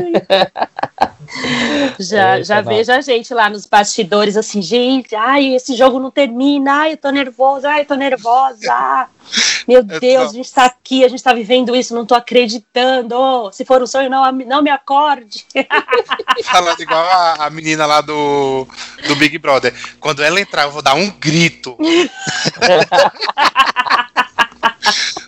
[1.98, 2.68] Já, Eita, já nossa.
[2.76, 6.96] vejo a gente lá nos bastidores assim, gente, ai, esse jogo não termina, ai, eu
[6.96, 9.08] tô nervosa, ai, eu tô nervosa.
[9.68, 13.50] Meu É Deus, a gente tá aqui, a gente tá vivendo isso, não tô acreditando.
[13.52, 15.44] Se for um sonho, não, não me acorde.
[16.44, 18.66] Falando igual a, a menina lá do,
[19.06, 19.74] do Big Brother.
[20.00, 21.76] Quando ela entrar, eu vou dar um grito.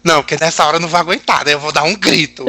[0.03, 2.47] Não, porque nessa hora eu não vou aguentar, daí eu vou dar um grito.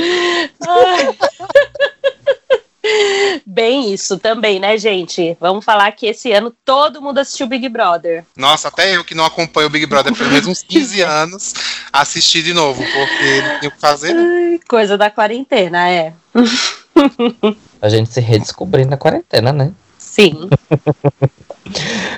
[3.45, 5.37] Bem isso também, né, gente?
[5.39, 8.25] Vamos falar que esse ano todo mundo assistiu Big Brother.
[8.35, 11.53] Nossa, até eu que não acompanho o Big Brother pelo menos uns 15 anos,
[11.91, 14.13] assisti de novo, porque não tinha o que fazer.
[14.13, 14.59] né?
[14.67, 16.13] Coisa da quarentena, é.
[17.81, 19.71] A gente se redescobrindo na quarentena, né?
[20.11, 20.49] Sim.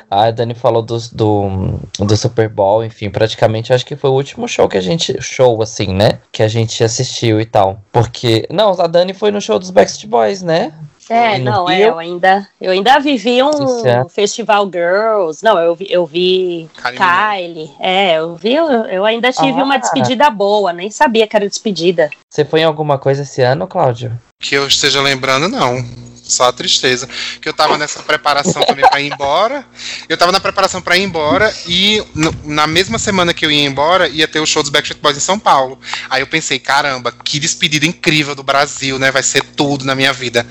[0.10, 4.48] A Dani falou do, do, do Super Bowl, enfim, praticamente acho que foi o último
[4.48, 5.16] show que a gente.
[5.22, 6.18] Show, assim, né?
[6.32, 7.80] Que a gente assistiu e tal.
[7.92, 8.48] Porque.
[8.50, 10.74] Não, a Dani foi no show dos Backstreet Boys, né?
[11.08, 14.08] É, não, é, eu ainda, eu ainda vivi um é.
[14.10, 15.44] Festival Girls.
[15.44, 17.72] Não, eu vi, eu vi Kylie Kylie.
[17.80, 19.66] É, eu vi, eu, eu ainda tive Ah.
[19.66, 22.10] uma despedida boa, nem sabia que era despedida.
[22.28, 24.18] Você foi em alguma coisa esse ano, Cláudio?
[24.42, 25.86] Que eu esteja lembrando, não.
[26.34, 27.08] Só a tristeza.
[27.42, 29.66] Que eu tava nessa preparação também pra ir embora.
[30.10, 33.64] Eu tava na preparação pra ir embora e no- na mesma semana que eu ia
[33.66, 35.80] embora, ia ter o show dos Backstreet Boys em São Paulo.
[36.10, 39.12] Aí eu pensei, caramba, que despedida incrível do Brasil, né?
[39.12, 40.46] Vai ser tudo na minha vida.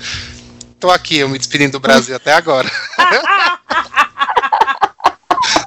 [0.79, 2.69] Tô aqui, eu me despedindo do Brasil até agora.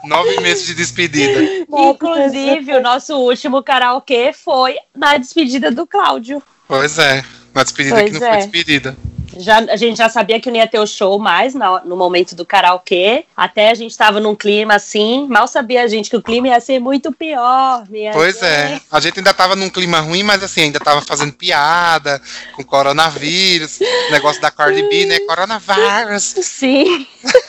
[0.05, 1.67] Nove meses de despedida.
[1.69, 6.43] Inclusive, o nosso último karaokê foi na despedida do Cláudio.
[6.69, 7.25] Pois é.
[7.55, 8.31] Uma despedida Pois que não é.
[8.31, 8.97] foi despedida.
[9.39, 12.35] Já, a gente já sabia que não ia ter o show mais na- no momento
[12.35, 13.25] do karaokê.
[13.37, 15.27] Até a gente tava num clima assim.
[15.29, 17.85] Mal sabia a gente que o clima ia ser muito pior.
[17.89, 18.45] Minha Pois gente.
[18.45, 18.81] é.
[18.91, 22.21] A gente ainda tava num clima ruim, mas assim, ainda tava fazendo piada
[22.55, 23.79] com coronavírus,
[24.11, 25.19] negócio da Cardi B, né?
[25.21, 26.23] Coronavírus.
[26.43, 27.07] Sim.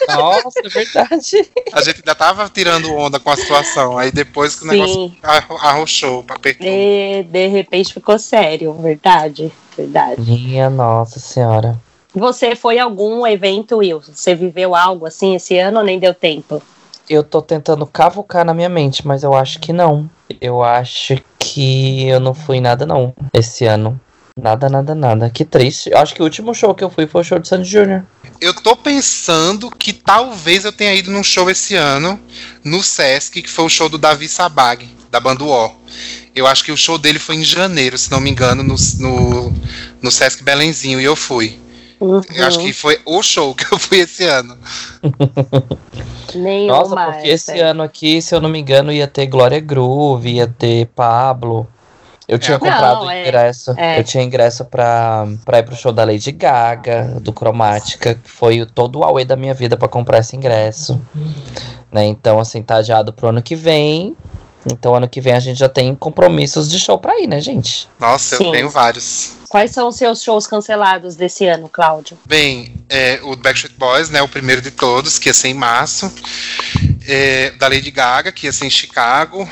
[0.10, 1.50] Nossa, é verdade.
[1.73, 3.97] A gente ainda tava tirando onda com a situação.
[3.97, 5.17] Aí depois que o negócio Sim.
[5.62, 6.67] arrochou, apertou.
[6.67, 8.73] E de repente ficou sério.
[8.73, 9.52] Verdade.
[9.77, 10.21] Verdade.
[10.21, 11.79] Minha nossa senhora.
[12.13, 14.11] Você foi a algum evento, Wilson?
[14.13, 16.61] Você viveu algo assim esse ano ou nem deu tempo?
[17.07, 20.09] Eu tô tentando cavucar na minha mente, mas eu acho que não.
[20.41, 23.99] Eu acho que eu não fui nada, não, esse ano.
[24.39, 25.29] Nada, nada, nada.
[25.29, 25.89] Que triste.
[25.89, 28.03] Eu acho que o último show que eu fui foi o show de Sandy Jr.
[28.39, 32.19] Eu tô pensando que talvez eu tenha ido num show esse ano,
[32.63, 35.71] no Sesc, que foi o show do Davi Sabag, da banda O.
[36.38, 39.54] Eu acho que o show dele foi em janeiro, se não me engano, no, no,
[40.02, 41.60] no Sesc Belenzinho, e eu fui.
[42.00, 42.21] Uhum.
[42.34, 44.56] Eu acho que foi o show que eu fui esse ano.
[46.36, 46.80] Nenhuma.
[46.80, 47.65] Nossa, porque esse essa.
[47.65, 51.67] ano aqui, se eu não me engano, ia ter Glória Groove, ia ter Pablo.
[52.28, 53.21] Eu tinha Não, comprado é.
[53.23, 53.73] ingresso.
[53.78, 54.00] É.
[54.00, 58.62] Eu tinha ingresso pra, pra ir pro show da Lady Gaga, do Cromática, que foi
[58.62, 61.00] o- todo o auê da minha vida pra comprar esse ingresso.
[61.89, 62.06] Né?
[62.06, 64.13] Então, assim, tá adiado pro ano que vem.
[64.71, 67.88] Então, ano que vem a gente já tem compromissos de show pra ir, né, gente?
[67.99, 68.45] Nossa, Sim.
[68.45, 69.38] eu tenho vários.
[69.49, 72.17] Quais são os seus shows cancelados desse ano, Cláudio?
[72.25, 76.12] Bem, é, o Backstreet Boys, né, o primeiro de todos, que ia ser em março.
[77.08, 79.49] É, da Lady Gaga, que ia ser em Chicago.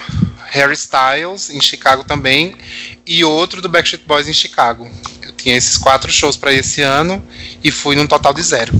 [0.47, 2.56] Harry Styles, em Chicago também.
[3.06, 4.89] E outro do Backstreet Boys em Chicago.
[5.21, 7.25] Eu tinha esses quatro shows para esse ano
[7.63, 8.73] e fui num total de zero.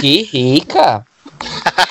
[0.00, 1.04] Que rica!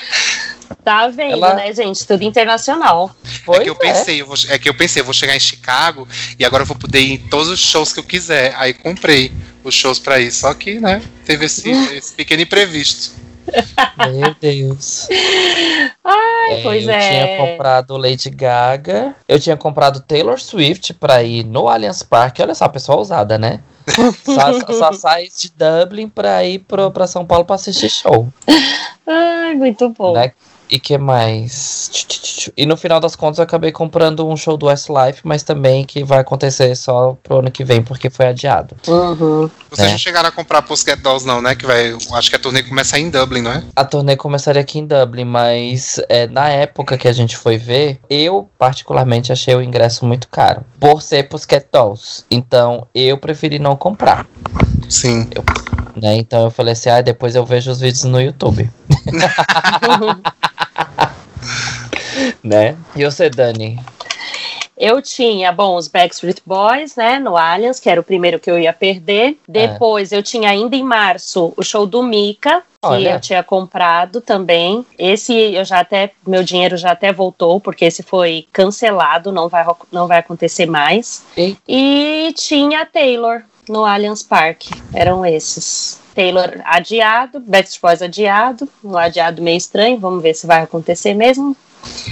[0.84, 2.06] Tá vendo, Ela- né, gente?
[2.06, 3.10] Tudo internacional.
[3.44, 5.40] Pois é que eu pensei, eu vou, é que eu pensei, eu vou chegar em
[5.40, 6.06] Chicago
[6.38, 8.54] e agora eu vou poder ir em todos os shows que eu quiser.
[8.56, 10.30] Aí comprei os shows para ir.
[10.30, 13.20] Só que, né, teve esse, esse pequeno imprevisto.
[13.98, 15.08] Meu Deus.
[16.04, 16.98] Ai, pois eu é.
[16.98, 19.14] tinha comprado Lady Gaga.
[19.28, 22.42] Eu tinha comprado Taylor Swift pra ir no Allianz Parque.
[22.42, 23.60] Olha só, a pessoa ousada, né?
[24.24, 28.28] só, só sai de Dublin pra ir pro, pra São Paulo pra assistir show.
[29.06, 30.12] Ai, muito bom.
[30.14, 30.32] Né?
[30.70, 31.90] E que mais?
[32.56, 36.04] E no final das contas eu acabei comprando um show do Westlife, mas também que
[36.04, 38.76] vai acontecer só pro ano que vem, porque foi adiado.
[38.86, 39.50] Uhum.
[39.68, 39.90] Vocês É.
[39.90, 41.54] não chegaram a comprar Pussycat Dolls, não, né?
[41.56, 41.92] Que vai.
[42.12, 43.64] Acho que a turnê começa em Dublin, não é?
[43.74, 47.98] A turnê começaria aqui em Dublin, mas é, na época que a gente foi ver,
[48.08, 50.62] eu particularmente achei o ingresso muito caro.
[50.78, 52.24] Por ser Pussycat Dolls.
[52.30, 54.24] Então eu preferi não comprar.
[54.88, 55.28] Sim.
[56.00, 56.16] Né?
[56.16, 58.70] Então eu falei assim, ah, depois eu vejo os vídeos no YouTube.
[62.42, 62.76] né?
[62.94, 63.78] E você, Dani?
[64.80, 68.58] Eu tinha, bom, os Backstreet Boys, né, no Allianz, que era o primeiro que eu
[68.58, 69.36] ia perder.
[69.46, 73.10] Depois eu tinha ainda em março o show do Mika, que Olha.
[73.10, 74.86] eu tinha comprado também.
[74.98, 79.66] Esse eu já até, meu dinheiro já até voltou, porque esse foi cancelado, não vai,
[79.92, 81.26] não vai acontecer mais.
[81.36, 81.60] Eita.
[81.68, 86.00] E tinha Taylor no Allianz Parque, eram esses.
[86.14, 91.56] Taylor adiado, Backstreet Boys adiado, um adiado meio estranho, vamos ver se vai acontecer mesmo.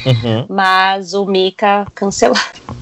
[0.07, 0.47] Uhum.
[0.49, 2.78] Mas o Mika cancelado.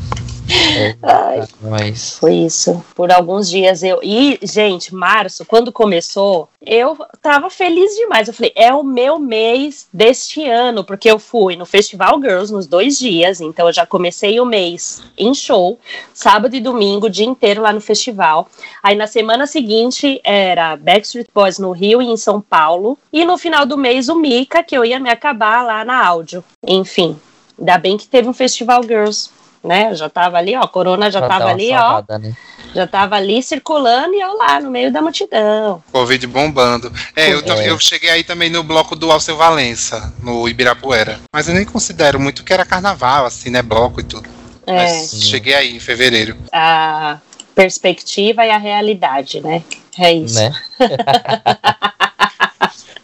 [1.02, 2.18] Ai, Mas...
[2.18, 2.84] foi isso.
[2.94, 4.00] Por alguns dias eu.
[4.02, 8.28] E, gente, março, quando começou, eu tava feliz demais.
[8.28, 12.66] Eu falei, é o meu mês deste ano, porque eu fui no Festival Girls nos
[12.66, 15.78] dois dias, então eu já comecei o mês em show,
[16.12, 18.48] sábado e domingo, o dia inteiro lá no festival.
[18.82, 22.98] Aí na semana seguinte era Backstreet Boys no Rio e em São Paulo.
[23.12, 26.44] E no final do mês o Mika, que eu ia me acabar lá na áudio.
[26.66, 27.16] Enfim,
[27.58, 29.30] ainda bem que teve um Festival Girls.
[29.66, 32.36] Né, já tava ali, ó, a Corona já tava ali, ó, salvada, né?
[32.72, 35.82] já tava ali circulando e eu lá no meio da multidão.
[35.90, 36.92] Covid bombando.
[37.16, 37.68] É, eu, É.
[37.70, 41.18] eu cheguei aí também no bloco do Alceu Valença, no Ibirapuera.
[41.34, 43.60] Mas eu nem considero muito que era carnaval, assim, né?
[43.60, 44.28] Bloco e tudo.
[44.66, 46.36] É, Mas cheguei aí em fevereiro.
[46.52, 47.18] a
[47.54, 49.64] perspectiva e a realidade, né?
[49.98, 50.38] É isso.
[50.38, 50.52] né?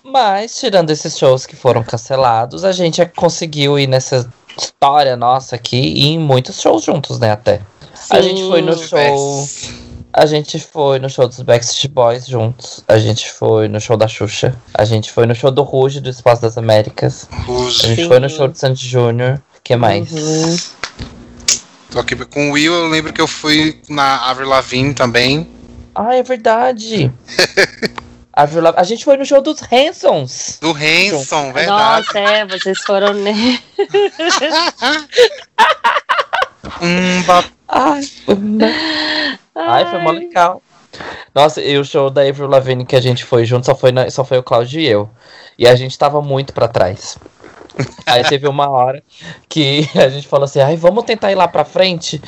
[0.04, 5.76] Mas, tirando esses shows que foram cancelados, a gente conseguiu ir nessa história nossa aqui
[5.76, 7.60] e em muitos shows juntos, né, até.
[8.10, 8.22] A Sim.
[8.28, 9.48] gente foi no show.
[10.14, 12.84] A gente foi no show dos Backstreet Boys juntos.
[12.86, 14.54] A gente foi no show da Xuxa.
[14.74, 17.26] A gente foi no show do Ruge do Espaço das Américas.
[17.32, 17.86] A Ruge.
[17.88, 18.08] gente Sim.
[18.08, 19.40] foi no show do Sandy Júnior.
[19.64, 20.10] que mais?
[20.12, 20.56] Uhum.
[21.90, 25.48] Tô aqui com o Will, eu lembro que eu fui na Avril Lavigne também.
[25.94, 27.12] Ah, é verdade.
[28.32, 30.58] a, Vila- a gente foi no show dos Hansons.
[30.60, 32.06] Do Hanson, verdade.
[32.06, 33.12] Nossa, é, vocês foram.
[33.14, 33.58] Né?
[36.80, 38.36] Um ba- Ai, foi,
[39.54, 40.62] Ai, foi mó legal.
[41.34, 44.10] Nossa, e o show da Avril Lavigne que a gente foi junto só foi, na-
[44.10, 45.08] só foi o Claudio e eu.
[45.58, 47.18] E a gente tava muito pra trás.
[48.06, 49.02] Aí teve uma hora
[49.48, 52.20] que a gente falou assim, ai, vamos tentar ir lá pra frente.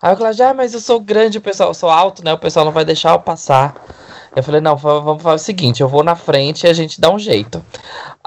[0.00, 2.32] Aí o Claudio, ah, mas eu sou grande, o pessoal, eu sou alto, né?
[2.32, 3.74] O pessoal não vai deixar eu passar.
[4.36, 7.00] Eu falei, não, va- vamos fazer o seguinte, eu vou na frente e a gente
[7.00, 7.64] dá um jeito.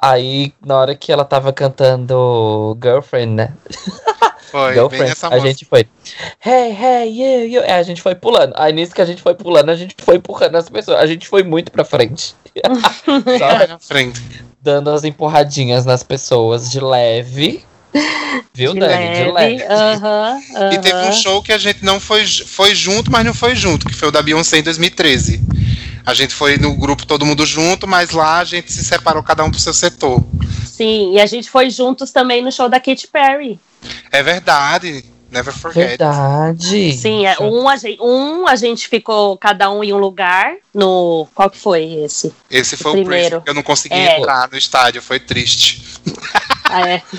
[0.02, 3.54] Aí, na hora que ela tava cantando Girlfriend, né?
[4.50, 5.86] Foi, Girlfriend, a gente foi.
[6.40, 7.62] Hey, hey, you, you.
[7.64, 8.54] É, a gente foi pulando.
[8.56, 10.98] Aí nisso que a gente foi pulando, a gente foi empurrando as pessoas.
[11.00, 12.34] A gente foi muito pra frente.
[13.40, 14.22] Só Vai na frente.
[14.62, 17.64] dando as empurradinhas nas pessoas de leve.
[18.54, 19.16] Viu, De Dani?
[19.26, 19.64] De leve.
[19.64, 20.40] Aham,
[20.72, 23.88] E teve um show que a gente não foi, foi junto, mas não foi junto,
[23.88, 25.42] que foi o da Beyoncé em 2013.
[26.06, 29.44] A gente foi no grupo todo mundo junto, mas lá a gente se separou cada
[29.44, 30.24] um pro seu setor.
[30.66, 33.60] Sim, e a gente foi juntos também no show da Katy Perry.
[34.12, 35.04] É verdade.
[35.30, 35.90] Never forget.
[35.90, 36.94] Verdade.
[36.94, 40.56] Sim, é, um, a gente, um a gente ficou cada um em um lugar.
[40.74, 41.28] No.
[41.36, 42.34] Qual que foi esse?
[42.50, 43.44] Esse foi O o primeiro.
[43.46, 44.20] Eu não consegui É.
[44.20, 45.84] entrar no estádio, foi triste.
[46.64, 47.02] Ah, é.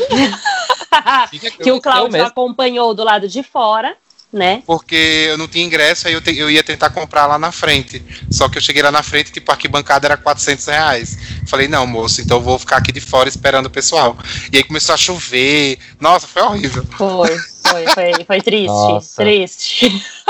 [1.62, 3.96] que o Cláudio acompanhou do lado de fora,
[4.32, 4.62] né?
[4.66, 8.02] Porque eu não tinha ingresso, aí eu, te- eu ia tentar comprar lá na frente.
[8.30, 11.16] Só que eu cheguei lá na frente, tipo, a arquibancada era 400 reais.
[11.48, 14.16] Falei, não, moço, então eu vou ficar aqui de fora esperando o pessoal.
[14.52, 15.78] E aí começou a chover.
[16.00, 16.84] Nossa, foi horrível.
[16.96, 18.66] Foi, foi, foi, foi triste.
[18.66, 19.22] Nossa.
[19.22, 20.04] Triste.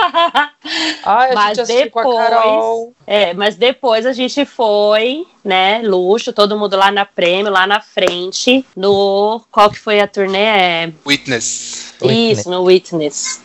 [1.05, 2.93] Ai, a Mas gente assistiu com a depois- Carol.
[3.07, 7.81] É, mas depois a gente foi, né, luxo, todo mundo lá na prêmio, lá na
[7.81, 9.43] frente, no.
[9.51, 10.39] Qual que foi a turnê?
[10.39, 11.95] É, Witness.
[12.03, 12.39] Witness.
[12.41, 13.41] Isso, no Witness.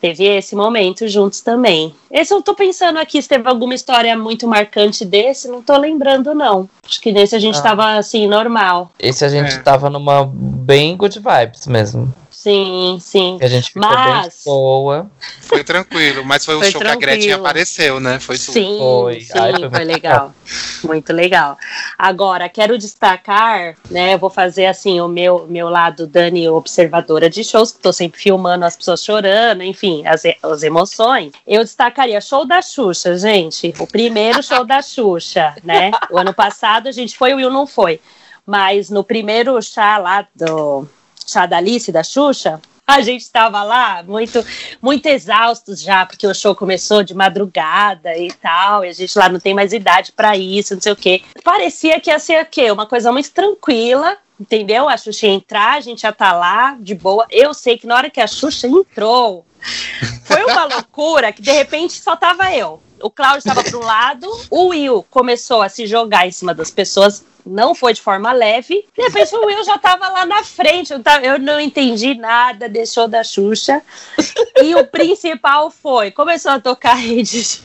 [0.00, 1.92] Teve esse momento juntos também.
[2.10, 6.34] Esse eu tô pensando aqui se teve alguma história muito marcante desse, não tô lembrando,
[6.34, 6.68] não.
[6.86, 7.62] Acho que nesse a gente Ah.
[7.62, 8.92] tava assim, normal.
[8.98, 9.58] Esse a gente É.
[9.58, 12.12] tava numa bem good vibes mesmo.
[12.40, 13.36] Sim, sim.
[13.36, 15.10] Que a gente ficou Mas- bem boa.
[15.40, 17.10] Foi tranquilo, mas foi o Foi show que a tranquilo.
[17.12, 18.20] Gretchen apareceu, né?
[18.20, 18.52] Foi tudo.
[18.52, 19.20] Sim, Foi.
[19.22, 20.34] sim, Ai, foi foi, muito legal.
[20.84, 21.58] Muito legal.
[21.98, 24.14] Agora, quero destacar, né?
[24.14, 28.20] Eu vou fazer assim o meu, meu lado Dani observadora de shows, que tô sempre
[28.20, 31.32] filmando as pessoas chorando, enfim, as, e- as emoções.
[31.44, 33.74] Eu destacaria show da Xuxa, gente.
[33.80, 35.90] O primeiro show da Xuxa, né?
[36.08, 38.00] O ano passado a gente foi, o Will não foi.
[38.46, 40.86] Mas no primeiro chá lá do
[41.28, 44.42] chá da Alice da Xuxa, a gente estava lá muito
[44.80, 49.28] muito exaustos já, porque o show começou de madrugada e tal, e a gente lá
[49.28, 51.22] não tem mais idade para isso, não sei o quê.
[51.44, 52.70] Parecia que ia ser o quê?
[52.70, 54.88] Uma coisa muito tranquila, entendeu?
[54.88, 57.26] A Xuxa ia entrar, a gente já tá lá, de boa.
[57.30, 59.44] Eu sei que na hora que a Xuxa entrou,
[60.24, 62.82] foi uma loucura que de repente só tava eu.
[63.02, 66.70] O Cláudio estava para um lado, o Will começou a se jogar em cima das
[66.70, 68.84] pessoas, não foi de forma leve.
[68.96, 72.68] De repente o Will já estava lá na frente, eu, tava- eu não entendi nada,
[72.68, 73.82] deixou da Xuxa.
[74.62, 77.38] E o principal foi, começou a tocar rede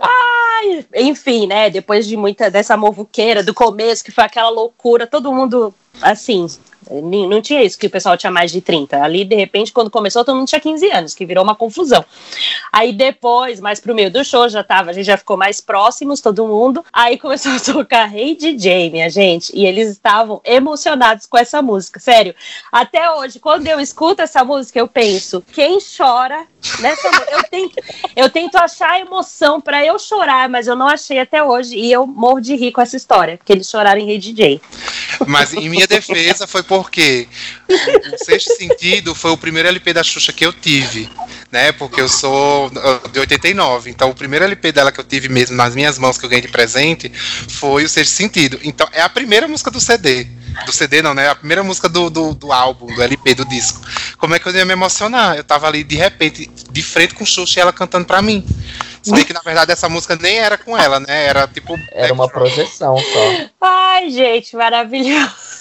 [0.00, 1.70] Ai, enfim, né?
[1.70, 6.46] Depois de muita dessa movuqueira do começo, que foi aquela loucura, todo mundo assim.
[6.90, 9.02] Não tinha isso, que o pessoal tinha mais de 30.
[9.02, 12.04] Ali, de repente, quando começou, todo mundo tinha 15 anos, que virou uma confusão.
[12.72, 16.20] Aí depois, mais pro meio do show, já tava, a gente já ficou mais próximos,
[16.20, 16.84] todo mundo.
[16.92, 19.50] Aí começou a tocar Hey DJ, minha gente.
[19.54, 21.98] E eles estavam emocionados com essa música.
[21.98, 22.34] Sério.
[22.70, 26.46] Até hoje, quando eu escuto essa música, eu penso, quem chora
[26.80, 27.08] nessa?
[27.30, 27.76] Eu tento,
[28.14, 31.76] eu tento achar emoção pra eu chorar, mas eu não achei até hoje.
[31.76, 34.60] E eu morro de rir com essa história, porque eles choraram em Hey DJ.
[35.26, 37.26] Mas em minha defesa foi porque
[37.68, 41.08] o Sexto Sentido foi o primeiro LP da Xuxa que eu tive,
[41.50, 41.72] né?
[41.72, 42.70] Porque eu sou
[43.10, 43.88] de 89.
[43.88, 46.42] Então o primeiro LP dela que eu tive mesmo nas minhas mãos que eu ganhei
[46.42, 47.10] de presente
[47.48, 48.60] foi o Sexto Sentido.
[48.62, 50.26] Então é a primeira música do CD.
[50.66, 51.26] Do CD não, né?
[51.26, 53.80] É a primeira música do, do, do álbum, do LP, do disco.
[54.18, 55.36] Como é que eu ia me emocionar?
[55.36, 58.46] Eu tava ali de repente, de frente com Xuxa e ela cantando pra mim.
[59.02, 61.26] Se bem que na verdade essa música nem era com ela, né?
[61.26, 61.78] Era tipo.
[61.92, 63.46] Era uma projeção só.
[63.62, 65.55] Ai, gente, maravilhoso.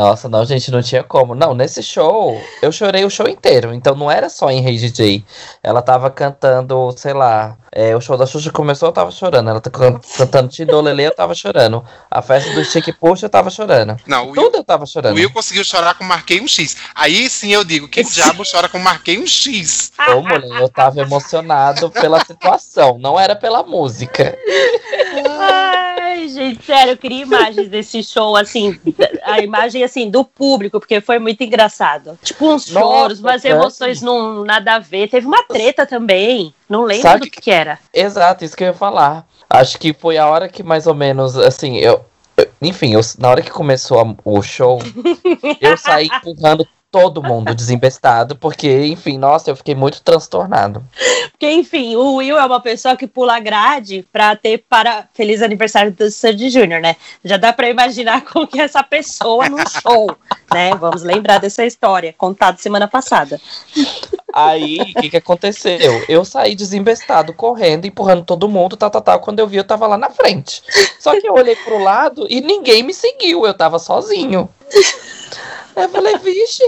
[0.00, 1.34] Nossa, não, gente, não tinha como.
[1.34, 3.74] Não, nesse show, eu chorei o show inteiro.
[3.74, 5.24] Então não era só em Rei hey DJ.
[5.62, 7.58] Ela tava cantando, sei lá.
[7.70, 9.50] É, o show da Xuxa começou, eu tava chorando.
[9.50, 11.84] Ela tá can cantando Tidolele, eu tava chorando.
[12.10, 13.96] A festa do Chique Puxa, eu tava chorando.
[14.06, 15.12] Não, Tudo Will, eu tava chorando.
[15.12, 16.78] O Will conseguiu chorar com Marquei um X.
[16.94, 19.92] Aí sim eu digo, que diabo chora com Marquei um X?
[20.16, 24.34] Ô, mulher, eu tava emocionado pela situação, não era pela música.
[26.40, 28.80] Gente, sério, eu queria imagens desse show, assim,
[29.24, 32.18] a imagem, assim, do público, porque foi muito engraçado.
[32.22, 35.10] Tipo, uns Nossa, choros, umas emoções não nada a ver.
[35.10, 37.78] Teve uma treta também, não lembro Sabe do que, que era.
[37.92, 39.26] Exato, isso que eu ia falar.
[39.50, 42.02] Acho que foi a hora que mais ou menos, assim, eu,
[42.62, 44.80] enfim, eu, na hora que começou a, o show,
[45.60, 50.84] eu saí empurrando todo mundo desembestado, porque, enfim, nossa, eu fiquei muito transtornado.
[51.30, 55.92] Porque, enfim, o Will é uma pessoa que pula grade pra ter para feliz aniversário
[55.92, 56.96] do Sandy Júnior, né?
[57.24, 60.16] Já dá pra imaginar como que é essa pessoa num show,
[60.52, 60.74] né?
[60.74, 63.40] Vamos lembrar dessa história, contada semana passada.
[64.32, 66.04] Aí, o que, que aconteceu?
[66.08, 69.20] Eu saí desembestado, correndo, empurrando todo mundo, tal, tal, tal.
[69.20, 70.62] Quando eu vi, eu tava lá na frente.
[70.98, 74.48] Só que eu olhei pro lado e ninguém me seguiu, eu tava sozinho.
[75.76, 76.64] Eu falei, vixe,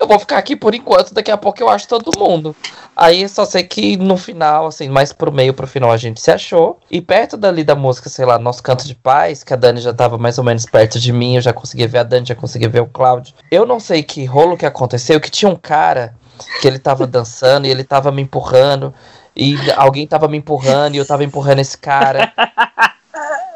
[0.00, 2.56] eu vou ficar aqui por enquanto, daqui a pouco eu acho todo mundo.
[2.96, 6.30] Aí só sei que no final, assim, mais pro meio, pro final a gente se
[6.30, 6.78] achou.
[6.90, 9.92] E perto dali da música, sei lá, Nosso Canto de Paz, que a Dani já
[9.92, 12.68] tava mais ou menos perto de mim, eu já conseguia ver a Dani, já conseguia
[12.68, 13.34] ver o Cláudio.
[13.50, 16.14] Eu não sei que rolo que aconteceu, que tinha um cara
[16.62, 18.94] que ele tava dançando e ele tava me empurrando.
[19.36, 22.32] E alguém tava me empurrando e eu tava empurrando esse cara.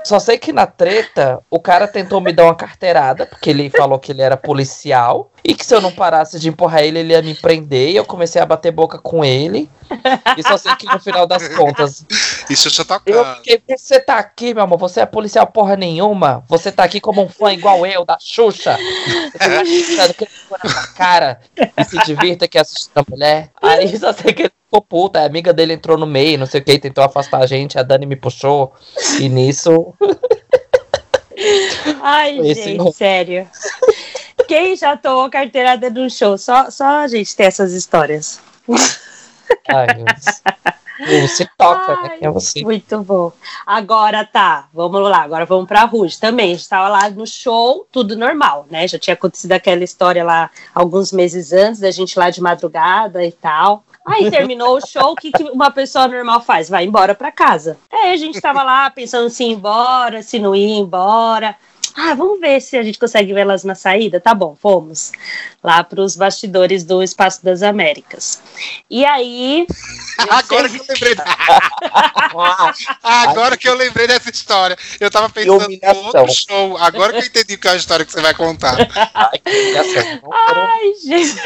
[0.05, 3.99] Só sei que na treta, o cara tentou me dar uma carteirada, porque ele falou
[3.99, 5.33] que ele era policial.
[5.43, 7.91] E que se eu não parasse de empurrar ele, ele ia me prender.
[7.91, 9.71] E eu comecei a bater boca com ele.
[10.39, 12.05] E só sei que no final das contas.
[12.49, 14.79] Isso já tá Eu fiquei, você tá aqui, meu amor.
[14.79, 16.45] Você é policial porra nenhuma.
[16.49, 18.77] Você tá aqui como um fã igual eu, da Xuxa.
[19.33, 21.41] Você tá achando que ele na cara
[21.77, 23.51] e se divirta que assiste a mulher.
[23.63, 25.21] Aí só sei que ele ficou puta.
[25.21, 27.79] A amiga dele entrou no meio, não sei o que, tentou afastar a gente.
[27.79, 28.73] A Dani me puxou.
[29.21, 29.95] E nisso.
[32.03, 32.93] Ai, Esse gente, não...
[32.93, 33.49] sério.
[34.49, 36.37] Quem já tomou carteirada no show?
[36.37, 38.41] Só, só a gente tem essas histórias.
[39.69, 40.05] Ai, meu
[41.59, 42.19] toca, Ai, né?
[42.21, 42.63] é você.
[42.63, 43.33] Muito bom.
[43.67, 46.53] Agora tá, vamos lá, agora vamos pra Ruge também.
[46.53, 48.87] A gente tava lá no show, tudo normal, né?
[48.87, 53.33] Já tinha acontecido aquela história lá alguns meses antes, da gente lá de madrugada e
[53.33, 53.85] tal.
[54.05, 56.69] Aí terminou o show, o que, que, uma pessoa normal faz?
[56.69, 57.79] Vai embora para casa.
[57.91, 61.57] É, a gente tava lá pensando se ir embora, se não ir embora.
[61.97, 64.21] Ah, vamos ver se a gente consegue vê-las na saída.
[64.21, 65.13] Tá bom, fomos
[65.63, 68.43] lá para os bastidores do Espaço das Américas.
[68.91, 69.65] E aí.
[70.29, 71.15] Agora que eu lembrei.
[73.03, 74.77] Agora que eu lembrei dessa história.
[74.99, 76.77] Eu tava pensando em outro show.
[76.79, 78.77] Agora que eu entendi qual é a história que você vai contar.
[80.33, 81.41] Ai, gente.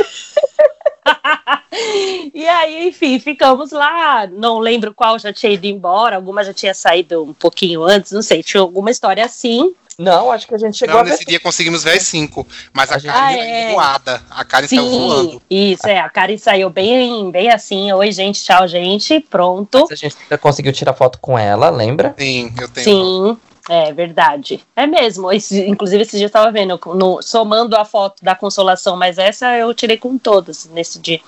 [2.33, 4.27] e aí, enfim, ficamos lá.
[4.27, 8.23] Não lembro qual já tinha ido embora, alguma já tinha saído um pouquinho antes, não
[8.23, 9.75] sei, tinha alguma história assim.
[9.99, 12.47] Não, acho que a gente chegou não, a nesse dia conseguimos ver as cinco.
[12.73, 13.73] Mas a, a Karen ah, é.
[13.73, 14.23] voada.
[14.31, 15.43] A Karen Sim, saiu voando.
[15.51, 15.99] Isso, é.
[15.99, 17.93] A Karen saiu bem, bem assim.
[17.93, 19.19] Oi, gente, tchau, gente.
[19.19, 19.87] Pronto.
[19.91, 22.15] Mas a gente conseguiu tirar foto com ela, lembra?
[22.17, 22.85] Sim, eu tenho.
[22.85, 23.39] Sim.
[23.69, 24.65] É verdade.
[24.77, 25.33] É mesmo.
[25.33, 29.57] Esse, inclusive, esse dia eu estava vendo, no, somando a foto da consolação, mas essa
[29.57, 31.21] eu tirei com todas nesse dia.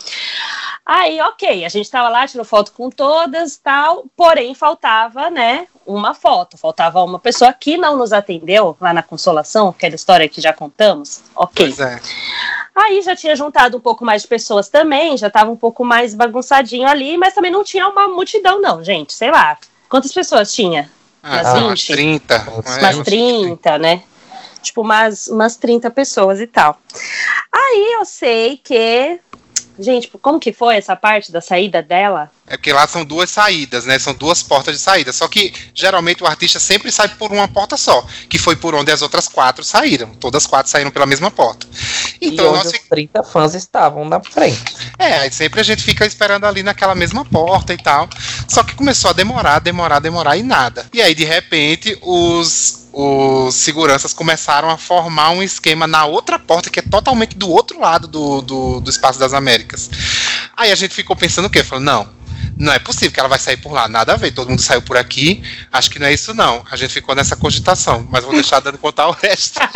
[0.86, 6.14] Aí, ok, a gente estava lá, tirou foto com todas tal, porém faltava, né, uma
[6.14, 6.56] foto.
[6.56, 11.22] Faltava uma pessoa que não nos atendeu lá na Consolação, aquela história que já contamos.
[11.34, 11.66] Ok.
[11.66, 12.00] Pois é.
[12.74, 16.14] Aí já tinha juntado um pouco mais de pessoas também, já estava um pouco mais
[16.14, 19.12] bagunçadinho ali, mas também não tinha uma multidão, não, gente.
[19.12, 19.58] Sei lá.
[19.88, 20.90] Quantas pessoas tinha?
[21.22, 22.46] Ah, umas, umas 30.
[22.48, 24.02] Umas 30, né?
[24.62, 26.78] Tipo, umas, umas 30 pessoas e tal.
[27.52, 29.18] Aí eu sei que
[29.80, 32.30] Gente, como que foi essa parte da saída dela?
[32.46, 33.98] É porque lá são duas saídas, né?
[33.98, 35.12] São duas portas de saída.
[35.12, 38.92] Só que geralmente o artista sempre sai por uma porta só, que foi por onde
[38.92, 40.10] as outras quatro saíram.
[40.16, 41.66] Todas as quatro saíram pela mesma porta.
[42.20, 42.74] Então, e onde nós...
[42.74, 44.76] os 30 fãs estavam na frente.
[44.98, 48.08] É, aí sempre a gente fica esperando ali naquela mesma porta e tal.
[48.48, 50.86] Só que começou a demorar, demorar, demorar e nada.
[50.92, 56.70] E aí, de repente, os os seguranças começaram a formar um esquema na outra porta,
[56.70, 59.90] que é totalmente do outro lado do, do, do Espaço das Américas.
[60.56, 61.62] Aí a gente ficou pensando o quê?
[61.62, 62.08] Falou, não,
[62.56, 63.88] não é possível que ela vai sair por lá.
[63.88, 65.42] Nada a ver, todo mundo saiu por aqui.
[65.72, 66.62] Acho que não é isso, não.
[66.70, 69.60] A gente ficou nessa cogitação, mas vou deixar dando contar o resto.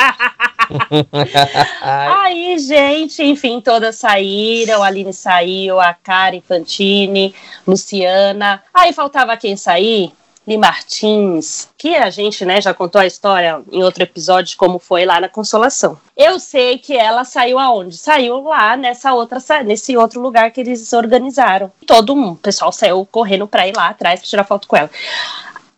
[1.81, 4.83] Aí, gente, enfim, todas saíram.
[4.83, 7.35] A Aline saiu, a Karen Fantini,
[7.67, 8.63] Luciana.
[8.73, 10.13] Aí faltava quem sair?
[10.45, 15.05] Fanny Martins, que a gente né, já contou a história em outro episódio, como foi
[15.05, 15.99] lá na Consolação.
[16.17, 17.97] Eu sei que ela saiu aonde?
[17.97, 21.73] Saiu lá nessa outra, nesse outro lugar que eles organizaram.
[21.87, 24.91] Todo mundo, o pessoal saiu correndo para ir lá atrás para tirar foto com ela.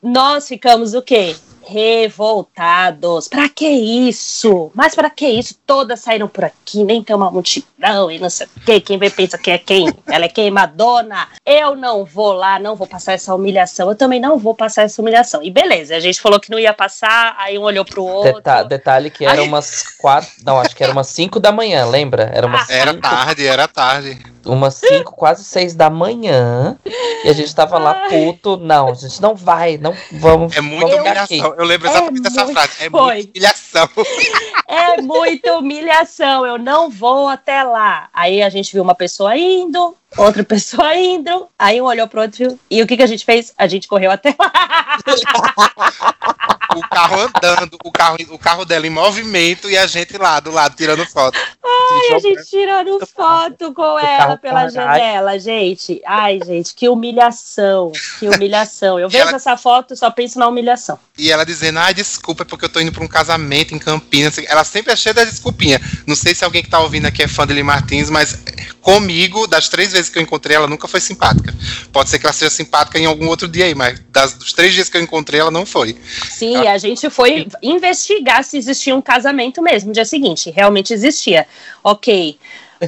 [0.03, 1.37] Nós ficamos o quê?
[1.67, 3.29] Revoltados.
[3.29, 4.71] Para que isso?
[4.75, 5.57] Mas para que isso?
[5.67, 8.81] Todas saíram por aqui, nem tem uma multidão e não sei o quê.
[8.81, 9.93] Quem vê pensa que é quem?
[10.07, 10.51] Ela é quem?
[10.51, 11.29] Madonna.
[11.45, 13.89] Eu não vou lá, não vou passar essa humilhação.
[13.89, 15.43] Eu também não vou passar essa humilhação.
[15.43, 18.35] E beleza, a gente falou que não ia passar, aí um olhou pro outro.
[18.35, 19.49] Deta detalhe que era aí...
[19.49, 22.31] umas quatro, não, acho que era umas cinco da manhã, lembra?
[22.33, 26.79] Era umas Era tarde, era tarde umas 5, quase 6 da manhã.
[27.25, 28.57] E a gente tava lá puto.
[28.57, 30.57] Não, a gente não vai, não vamos.
[30.57, 31.55] É muita humilhação.
[31.57, 32.73] Eu lembro exatamente é dessa frase.
[32.81, 33.15] É foi.
[33.15, 33.89] muita humilhação.
[34.69, 36.45] É muita humilhação.
[36.45, 38.09] Eu não vou até lá.
[38.13, 41.49] Aí a gente viu uma pessoa indo, outra pessoa indo.
[41.57, 42.59] Aí um olhou pro outro.
[42.69, 43.55] E o que, que a gente fez?
[43.57, 44.99] A gente correu até lá.
[46.77, 50.51] o carro andando, o carro, o carro dela em movimento e a gente lá do
[50.51, 51.39] lado tirando foto.
[51.67, 56.01] Ai, a gente tirando foto com ela pela janela, gente.
[56.07, 58.99] Ai, gente, que humilhação, que humilhação.
[58.99, 59.37] Eu vejo ela...
[59.37, 60.99] essa foto e só penso na humilhação.
[61.19, 64.39] E ela dizendo, ai, desculpa, é porque eu tô indo pra um casamento em Campinas.
[64.39, 65.81] Ela sempre é cheia da desculpinha.
[66.07, 68.39] Não sei se alguém que tá ouvindo aqui é fã de Lee Martins, mas
[68.81, 71.53] comigo, das três vezes que eu encontrei, ela nunca foi simpática.
[71.91, 74.75] Pode ser que ela seja simpática em algum outro dia aí, mas das, dos três
[74.75, 75.97] dias que eu encontrei, ela não foi.
[76.31, 76.71] Sim, ela...
[76.71, 80.51] a gente foi investigar se existia um casamento mesmo no dia seguinte.
[80.51, 81.49] Realmente existia.
[81.83, 82.39] Ok.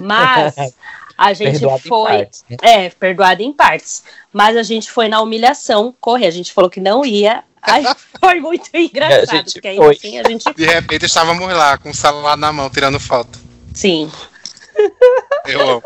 [0.00, 0.54] Mas
[1.16, 2.10] a gente perdoado foi.
[2.10, 2.56] Partes, né?
[2.62, 4.04] É, perdoado em partes.
[4.32, 6.26] Mas a gente foi na humilhação correr.
[6.26, 7.42] A gente falou que não ia.
[7.62, 7.82] Ai,
[8.20, 9.94] foi muito engraçado, porque aí foi.
[9.94, 10.44] assim a gente.
[10.54, 13.38] De repente estávamos lá com o celular na mão, tirando foto.
[13.74, 14.10] Sim.
[15.46, 15.82] Eu amo.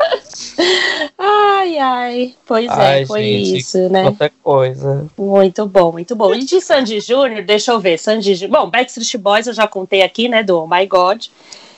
[1.17, 2.35] Ai, ai.
[2.45, 4.05] Pois é, ai, é, foi gente, isso, né?
[4.05, 5.07] Outra coisa.
[5.17, 6.33] Muito bom, muito bom.
[6.33, 7.97] E de Sandy Júnior, deixa eu ver.
[7.97, 8.61] Sandy Júnior.
[8.61, 10.43] Bom, Backstreet Boys eu já contei aqui, né?
[10.43, 11.25] Do Oh My God,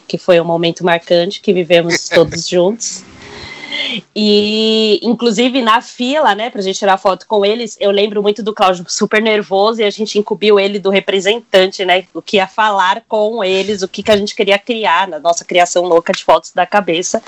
[0.07, 3.03] que foi um momento marcante que vivemos todos juntos.
[4.15, 8.53] E, inclusive, na fila, né, pra gente tirar foto com eles, eu lembro muito do
[8.53, 13.03] Cláudio super nervoso e a gente incumbiu ele do representante, né, o que ia falar
[13.07, 16.51] com eles, o que, que a gente queria criar na nossa criação louca de fotos
[16.51, 17.21] da cabeça.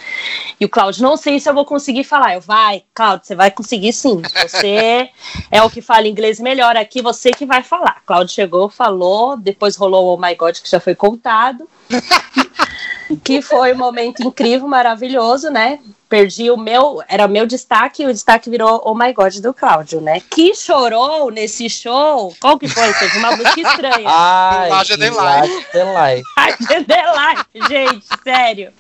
[0.60, 2.36] E o Cláudio, não sei se eu vou conseguir falar.
[2.36, 4.22] Eu, vai, Cláudio, você vai conseguir sim.
[4.42, 5.10] Você
[5.52, 8.02] é o que fala inglês melhor aqui, você que vai falar.
[8.06, 11.68] Cláudio chegou, falou, depois rolou o Oh My God, que já foi contado.
[13.24, 15.80] que foi um momento incrível, maravilhoso, né?
[16.10, 20.00] Perdi o meu, era meu destaque, e o destaque virou Oh My God do Cláudio,
[20.00, 20.22] né?
[20.30, 22.36] Que chorou nesse show.
[22.40, 22.94] Qual que foi?
[22.94, 24.08] Teve uma música estranha.
[24.08, 26.24] Ai, Larger Than Life.
[26.38, 28.74] Larger Than Life, gente, sério.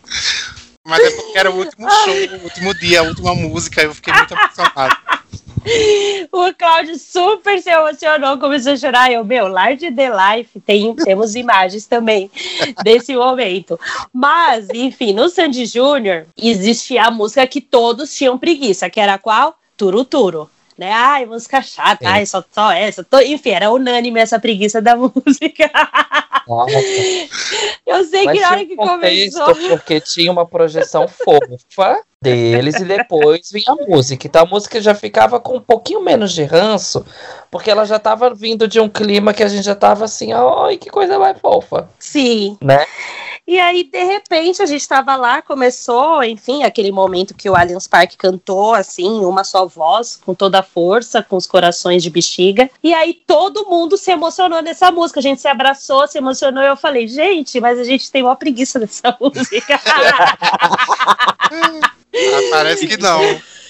[0.85, 4.13] Mas é porque era o último show, o último dia, a última música, eu fiquei
[4.13, 4.95] muito emocionado.
[6.31, 9.11] O Cláudio super se emocionou, começou a chorar.
[9.11, 12.29] Eu, meu, Large the Life, tem, temos imagens também
[12.83, 13.79] desse momento.
[14.13, 19.57] Mas, enfim, no Sandy Júnior existia a música que todos tinham preguiça, que era qual?
[19.75, 20.91] Turuturo né?
[20.91, 22.11] Ai, música chata, Sim.
[22.11, 23.03] ai, só, só essa.
[23.03, 23.19] Tô...
[23.19, 25.71] Enfim, era unânime essa preguiça da música.
[26.47, 26.77] Nossa.
[27.85, 29.55] Eu sei Mas que na hora que começou.
[29.69, 34.27] Porque tinha uma projeção fofa deles e depois vinha a música.
[34.27, 37.05] Então a música já ficava com um pouquinho menos de ranço,
[37.51, 40.77] porque ela já estava vindo de um clima que a gente já estava assim, ai,
[40.77, 41.89] que coisa mais fofa.
[41.99, 42.57] Sim.
[42.61, 42.85] Né?
[43.47, 47.87] E aí, de repente, a gente estava lá, começou, enfim, aquele momento que o Allianz
[47.87, 52.69] Park cantou, assim, uma só voz, com toda a força, com os corações de bexiga.
[52.83, 55.21] E aí todo mundo se emocionou nessa música.
[55.21, 56.61] A gente se abraçou, se emocionou.
[56.61, 59.79] E eu falei, gente, mas a gente tem uma preguiça dessa música.
[61.41, 61.87] ah,
[62.51, 63.21] parece que não.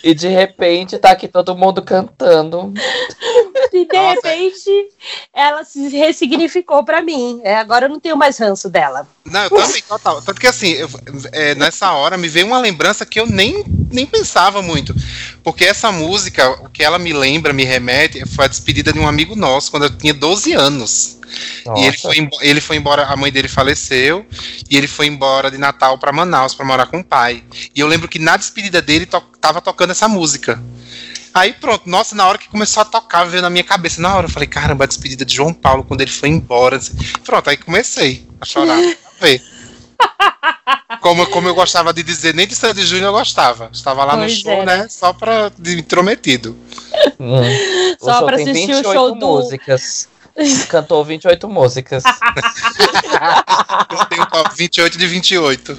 [0.03, 2.73] E de repente tá aqui todo mundo cantando.
[3.77, 4.27] E de Nossa.
[4.27, 4.89] repente
[5.33, 7.41] ela se ressignificou para mim.
[7.43, 9.07] É, agora eu não tenho mais ranço dela.
[9.25, 10.21] Não, eu também, total.
[10.21, 10.89] Tanto que assim, eu,
[11.31, 14.95] é, nessa hora me veio uma lembrança que eu nem, nem pensava muito.
[15.43, 19.07] Porque essa música, o que ela me lembra, me remete, foi a despedida de um
[19.07, 21.17] amigo nosso quando eu tinha 12 anos.
[21.65, 21.81] Nossa.
[21.81, 24.25] E ele foi, ele foi embora, a mãe dele faleceu,
[24.69, 27.43] e ele foi embora de Natal para Manaus para morar com o pai.
[27.75, 30.61] E eu lembro que na despedida dele to, tava tocando essa música.
[31.37, 34.01] Aí pronto, nossa, na hora que começou a tocar, veio na minha cabeça.
[34.01, 36.79] Na hora eu falei, caramba, a despedida de João Paulo quando ele foi embora.
[37.23, 38.79] Pronto, aí comecei a chorar.
[38.81, 39.41] a ver.
[40.99, 43.69] Como, como eu gostava de dizer, nem de Sandy Júnior eu gostava.
[43.71, 44.65] Estava lá pois no show, é.
[44.65, 44.87] né?
[44.89, 46.57] Só pra de intrometido.
[47.19, 47.41] Hum.
[47.99, 49.25] Só pra assistir o show do.
[49.27, 50.09] músicas.
[50.69, 52.03] Cantou 28 músicas.
[53.91, 55.77] eu tenho 28 de 28.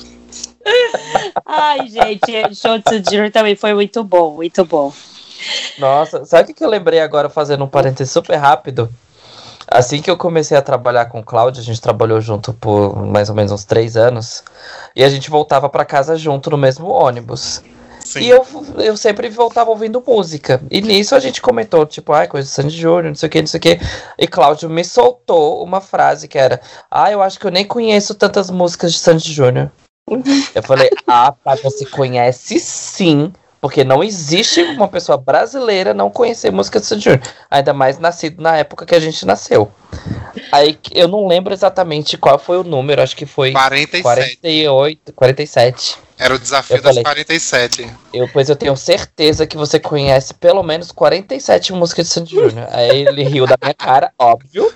[1.45, 4.93] Ai, gente, show de Sandy Júnior também foi muito bom, muito bom.
[5.79, 8.89] Nossa, sabe o que eu lembrei agora, fazendo um parênteses super rápido?
[9.71, 13.29] Assim que eu comecei a trabalhar com o Cláudio, a gente trabalhou junto por mais
[13.29, 14.43] ou menos uns três anos,
[14.97, 17.63] e a gente voltava para casa junto no mesmo ônibus.
[18.01, 18.21] Sim.
[18.21, 18.47] E eu,
[18.79, 20.63] eu sempre voltava ouvindo música.
[20.71, 23.41] E nisso a gente comentou, tipo, ai, coisa de Sandy Júnior, não sei o que,
[23.41, 23.81] não sei o que.
[24.19, 26.59] E Cláudio me soltou uma frase que era:
[26.91, 29.71] Ah, eu acho que eu nem conheço tantas músicas de Sandy Júnior.
[30.55, 33.33] Eu falei, ah, tá, você conhece sim.
[33.61, 37.23] Porque não existe uma pessoa brasileira não conhecer música de Sandy Júnior.
[37.51, 39.71] Ainda mais nascido na época que a gente nasceu.
[40.53, 44.03] Aí eu não lembro exatamente qual foi o número, acho que foi 47.
[44.03, 45.99] 48, 47.
[46.19, 47.05] Era o desafio Eu das falei.
[47.05, 47.91] 47.
[48.13, 52.67] Eu, pois eu tenho certeza que você conhece pelo menos 47 músicas de Sandy Júnior.
[52.71, 54.73] Aí ele riu da minha cara, óbvio.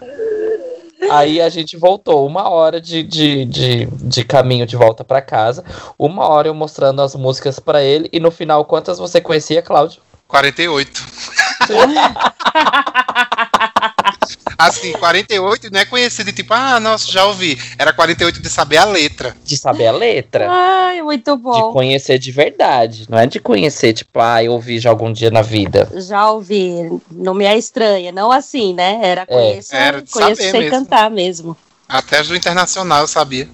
[1.11, 5.64] Aí a gente voltou uma hora de, de, de, de caminho de volta pra casa.
[5.98, 8.09] Uma hora eu mostrando as músicas pra ele.
[8.12, 10.00] E no final, quantas você conhecia, Cláudio?
[10.28, 11.05] 48.
[14.58, 17.58] Assim, 48 não é conhecido de tipo, ah, nossa, já ouvi.
[17.78, 19.34] Era 48 de saber a letra.
[19.44, 20.46] De saber a letra.
[20.50, 21.72] Ai, muito De bom.
[21.72, 23.06] conhecer de verdade.
[23.08, 25.88] Não é de conhecer, tipo, ah, eu ouvi já algum dia na vida.
[25.96, 29.00] Já ouvi, não me é estranha, não assim, né?
[29.02, 30.76] Era conheço, era de conheço saber sem mesmo.
[30.78, 31.56] cantar mesmo.
[31.88, 33.48] Até as do internacional eu sabia.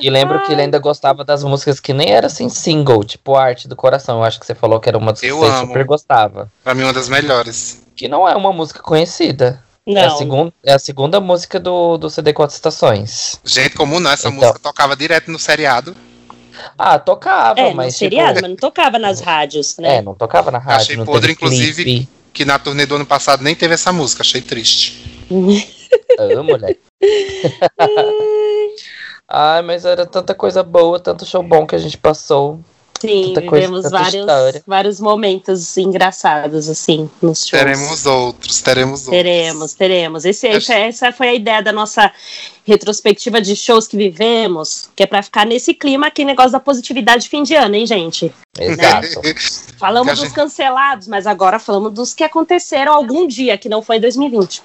[0.00, 3.66] E lembro que ele ainda gostava das músicas que nem era assim single, tipo Arte
[3.66, 4.18] do Coração.
[4.18, 5.68] Eu acho que você falou que era uma das que Eu você amo.
[5.68, 6.52] super gostava.
[6.62, 7.82] Pra mim, uma das melhores.
[7.96, 9.64] Que não é uma música conhecida.
[9.88, 13.40] É a, Não, segun, é a segunda música do, do CD Quatro Estações.
[13.44, 14.40] Gente, como não, essa Então.
[14.40, 15.96] música tocava direto no seriado.
[16.76, 17.94] Ah, tocava, é, no mas.
[17.96, 19.96] seriado, tipo, mas não tocava nas rádios, né?
[19.96, 20.82] É, não tocava na rádio.
[20.82, 21.84] Achei não podre, inclusive.
[21.84, 22.08] clipe.
[22.32, 25.24] Que na turnê do ano passado nem teve essa música, achei triste.
[26.18, 26.76] Ah, mulher.
[29.28, 32.60] Ai, mas era tanta coisa boa, tanto show bom que a gente passou.
[33.00, 34.62] Sim, Tanta coisa, vivemos tanta vários, história.
[34.66, 37.50] vários momentos engraçados, assim, nos shows.
[37.62, 39.22] Teremos outros, teremos outros.
[39.22, 40.24] Teremos, teremos.
[40.24, 42.10] Esse, Acho- essa, foi a ideia da nossa
[42.64, 47.24] retrospectiva de shows que vivemos, que é pra ficar nesse clima aqui, negócio da positividade
[47.24, 48.32] de fim de ano, hein, gente?
[48.58, 49.20] Exato.
[49.78, 53.82] Falamos a dos gente- cancelados, mas agora falamos dos que aconteceram algum dia, que não
[53.82, 54.62] foi em 2020.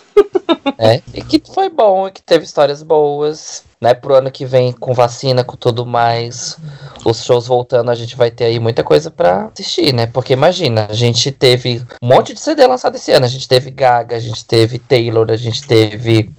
[0.77, 3.95] É, e que foi bom, e que teve histórias boas, né?
[3.95, 6.57] Pro ano que vem, com vacina, com tudo mais,
[7.03, 10.05] os shows voltando, a gente vai ter aí muita coisa pra assistir, né?
[10.05, 13.25] Porque imagina, a gente teve um monte de CD lançado esse ano.
[13.25, 16.29] A gente teve Gaga, a gente teve Taylor, a gente teve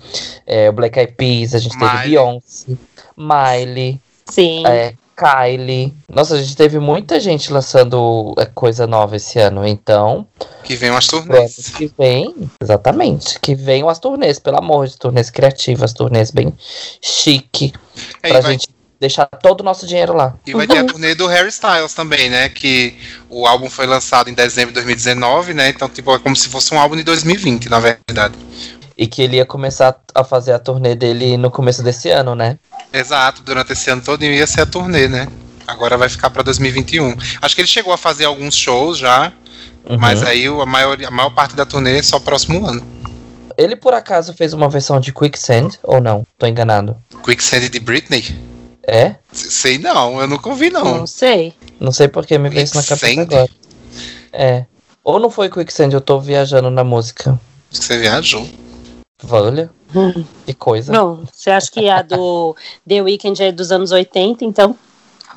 [0.46, 2.08] é, Black Eyed Peas, a gente teve Miley.
[2.10, 2.76] Beyoncé,
[3.16, 4.64] Miley, Sim.
[4.66, 5.94] é, Kylie.
[6.08, 10.26] Nossa, a gente teve muita gente lançando é, coisa nova esse ano, então
[10.64, 11.68] Que vem umas pro ano turnês.
[11.76, 16.52] que vem, exatamente, que venham as turnês, pelo amor de turnês criativas, turnês bem
[17.00, 17.72] chique,
[18.22, 18.68] É, pra e, vai, gente
[19.00, 20.34] deixar todo o nosso dinheiro lá.
[20.46, 22.48] e vai ter a turnê do Harry Styles também, né?
[22.48, 22.94] Que
[23.28, 25.68] o álbum foi lançado em dezembro de 2019, né?
[25.70, 28.34] Então, tipo, é como se fosse um álbum de 2020, na verdade.
[28.96, 32.58] E que ele ia começar a fazer a turnê dele no começo desse ano, né?
[32.92, 35.26] Exato, durante esse ano todo ia ser a turnê, né?
[35.66, 37.16] Agora vai ficar pra 2021.
[37.40, 39.32] Acho que ele chegou a fazer alguns shows já,
[39.88, 39.98] Uhum.
[39.98, 42.82] mas aí a maior, a maior parte da turnê é só próximo ano.
[43.56, 46.26] Ele por acaso fez uma versão de Quicksand ou não?
[46.38, 46.96] Tô enganado.
[47.24, 48.24] Quicksand de Britney?
[48.86, 49.16] É?
[49.32, 50.98] Sei não, eu nunca ouvi não.
[50.98, 51.54] Não sei.
[51.78, 53.22] Não sei porque me veio isso na cabeça Quicksand?
[53.34, 53.50] agora.
[54.32, 54.64] É.
[55.04, 57.38] Ou não foi Quicksand, eu tô viajando na música.
[57.70, 58.48] Acho que você viajou.
[59.28, 60.24] Olha, Hum.
[60.46, 60.92] que coisa.
[60.92, 64.76] Não, você acha que a do The Weeknd é dos anos 80, então?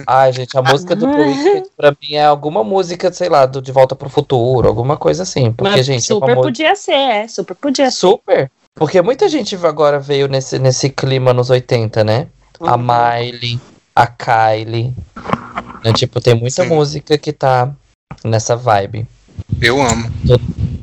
[0.05, 3.61] Ai, gente, a música do The Weeknd pra mim é alguma música, sei lá, do
[3.61, 5.51] De Volta pro Futuro, alguma coisa assim.
[5.51, 7.97] Porque, Mas gente, é super podia ser, é, super podia ser.
[7.97, 8.51] super.
[8.73, 12.27] Porque muita gente agora veio nesse, nesse clima nos 80, né?
[12.59, 12.83] A Uhum.
[12.83, 13.59] Miley,
[13.95, 14.93] a Kylie.
[15.83, 15.93] Né?
[15.93, 16.69] Tipo, tem muita Sim.
[16.69, 17.71] música que tá
[18.23, 19.07] nessa vibe.
[19.61, 20.09] Eu amo.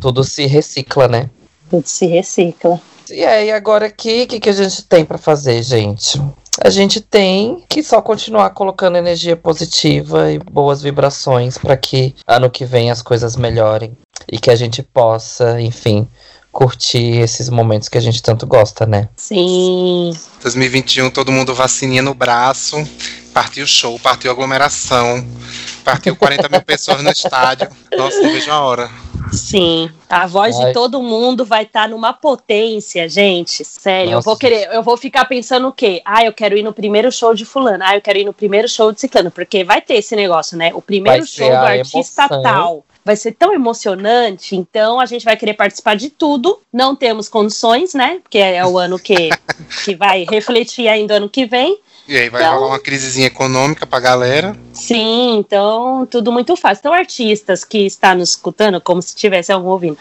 [0.01, 1.29] Tudo se recicla, né?
[1.69, 2.81] Tudo se recicla.
[3.13, 6.21] E aí, agora aqui, o que, que a gente tem pra fazer, gente?
[6.65, 12.51] A gente tem que só continuar colocando energia positiva e boas vibrações pra que ano
[12.51, 13.97] que vem as coisas melhorem
[14.31, 16.09] e que a gente possa, enfim,
[16.51, 19.09] curtir esses momentos que a gente tanto gosta, né?
[19.17, 20.13] Sim.
[20.43, 22.77] 2021, todo mundo vacininha no braço.
[23.33, 25.27] Partiu show, partiu aglomeração.
[25.85, 27.69] Partiu 40 mil pessoas no estádio.
[27.97, 28.91] Nossa, não vejo a hora.
[29.33, 30.67] Sim, a voz Ai.
[30.67, 33.65] de todo mundo vai estar numa potência, gente.
[33.65, 36.03] Sério, eu Nossa, vou querer, eu vou ficar pensando o quê?
[36.05, 37.83] Ah, eu quero ir no primeiro show de fulano.
[37.85, 40.71] Ah, eu quero ir no primeiro show de ciclano, porque vai ter esse negócio, né?
[40.75, 42.43] O primeiro show do artista emoção.
[42.43, 46.61] tal vai ser tão emocionante, então a gente vai querer participar de tudo.
[46.73, 48.21] Não temos condições, né?
[48.23, 49.31] Porque é o ano que
[49.85, 51.79] que vai refletir ainda ano que vem.
[52.09, 54.57] E aí vai Então- rolar uma crisezinha econômica pra galera.
[54.73, 56.81] Sim, então tudo muito fácil.
[56.81, 59.97] Então, artistas que está nos escutando, como se tivesse algum ouvindo,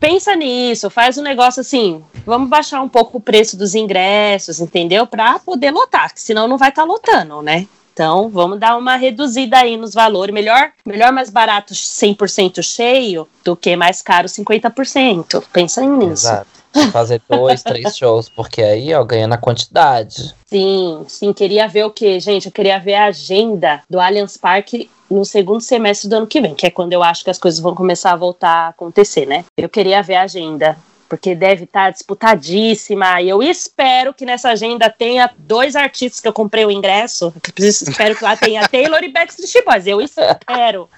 [0.00, 2.02] pensa nisso, faz um negócio assim.
[2.24, 5.06] Vamos baixar um pouco o preço dos ingressos, entendeu?
[5.06, 7.66] Para poder lotar, que senão não vai estar lotando, né?
[7.92, 10.34] Então, vamos dar uma reduzida aí nos valores.
[10.34, 15.42] Melhor, melhor mais barato 100% cheio do que mais caro 50%.
[15.50, 16.26] Pensa nisso.
[16.26, 16.46] Exato.
[16.92, 20.34] Fazer dois, três shows, porque aí, ó, ganha na quantidade.
[20.46, 22.46] Sim, sim, queria ver o quê, gente?
[22.46, 26.54] Eu queria ver a agenda do Allianz Parque no segundo semestre do ano que vem,
[26.54, 29.44] que é quando eu acho que as coisas vão começar a voltar a acontecer, né?
[29.56, 30.76] Eu queria ver a agenda,
[31.08, 33.20] porque deve estar disputadíssima.
[33.22, 37.32] E eu espero que nessa agenda tenha dois artistas que eu comprei o ingresso.
[37.56, 39.86] Espero que lá tenha Taylor e Backstreet Boys.
[39.86, 40.88] Eu espero.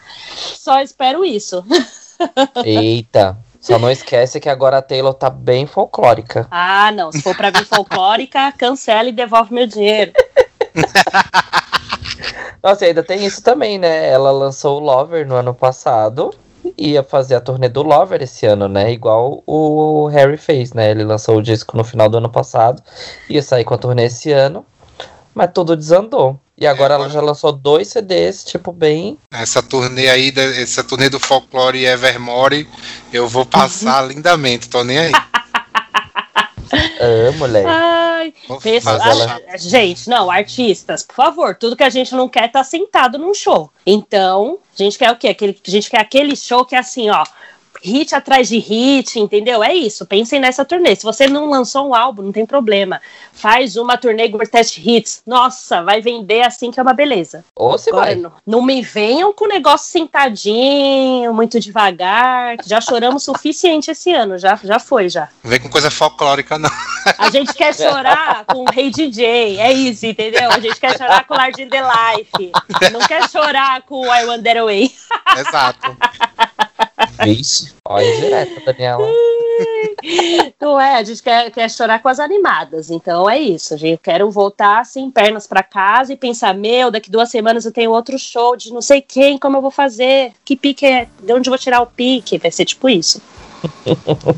[0.56, 1.64] Só espero isso.
[2.64, 3.38] Eita.
[3.68, 6.48] Só não esquece que agora a Taylor tá bem folclórica.
[6.50, 7.12] Ah, não.
[7.12, 10.12] Se for pra vir folclórica, cancela e devolve meu dinheiro.
[12.62, 14.08] Nossa, e ainda tem isso também, né?
[14.08, 16.32] Ela lançou o Lover no ano passado.
[16.78, 18.90] e Ia fazer a turnê do Lover esse ano, né?
[18.90, 20.90] Igual o Harry fez, né?
[20.90, 22.82] Ele lançou o disco no final do ano passado.
[23.28, 24.64] Ia sair com a turnê esse ano.
[25.34, 26.40] Mas tudo desandou.
[26.60, 29.16] E agora ela já lançou dois CDs, tipo, bem.
[29.32, 32.68] Essa turnê aí, essa turnê do Folklore e Evermore,
[33.12, 35.12] eu vou passar lindamente, tô nem aí.
[37.00, 37.66] Ah, moleque.
[37.66, 42.50] Ai, Mas fazer- ah, Gente, não, artistas, por favor, tudo que a gente não quer
[42.52, 43.70] tá sentado num show.
[43.86, 45.28] Então, a gente quer o quê?
[45.28, 47.24] Aquele, a gente quer aquele show que é assim, ó,
[47.82, 49.62] hit atrás de hit, entendeu?
[49.62, 50.94] É isso, pensem nessa turnê.
[50.96, 53.00] Se você não lançou um álbum, não tem problema.
[53.32, 55.22] Faz uma turnê Greatest Hits.
[55.26, 57.44] Nossa, vai vender assim que é uma beleza.
[57.54, 58.14] Ou se Agora, vai.
[58.16, 63.90] não, não me venham com o negócio sentadinho, muito devagar, que já choramos o suficiente
[63.90, 65.28] esse ano, já, já foi, já.
[65.42, 66.70] Não vem com coisa folclórica, não.
[67.16, 70.50] A gente quer chorar com o Rei DJ, é isso, entendeu?
[70.50, 72.52] A gente quer chorar com o Large in the Life.
[72.92, 74.92] Não quer chorar com o I That Away.
[75.38, 75.96] Exato.
[77.24, 77.72] Vixe.
[77.84, 79.08] Olha direto, Daniela.
[80.60, 82.90] Não é, a gente quer, quer chorar com as animadas.
[82.90, 83.92] Então é isso, gente.
[83.92, 87.90] Eu quero voltar assim, pernas pra casa e pensar: meu, daqui duas semanas eu tenho
[87.90, 90.32] outro show de não sei quem, como eu vou fazer?
[90.44, 91.08] Que pique é?
[91.22, 92.38] De onde eu vou tirar o pique?
[92.38, 93.20] Vai ser tipo isso.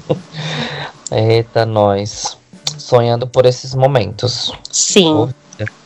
[1.12, 2.38] Eita, nós.
[2.78, 5.28] Sonhando por esses momentos, Sim.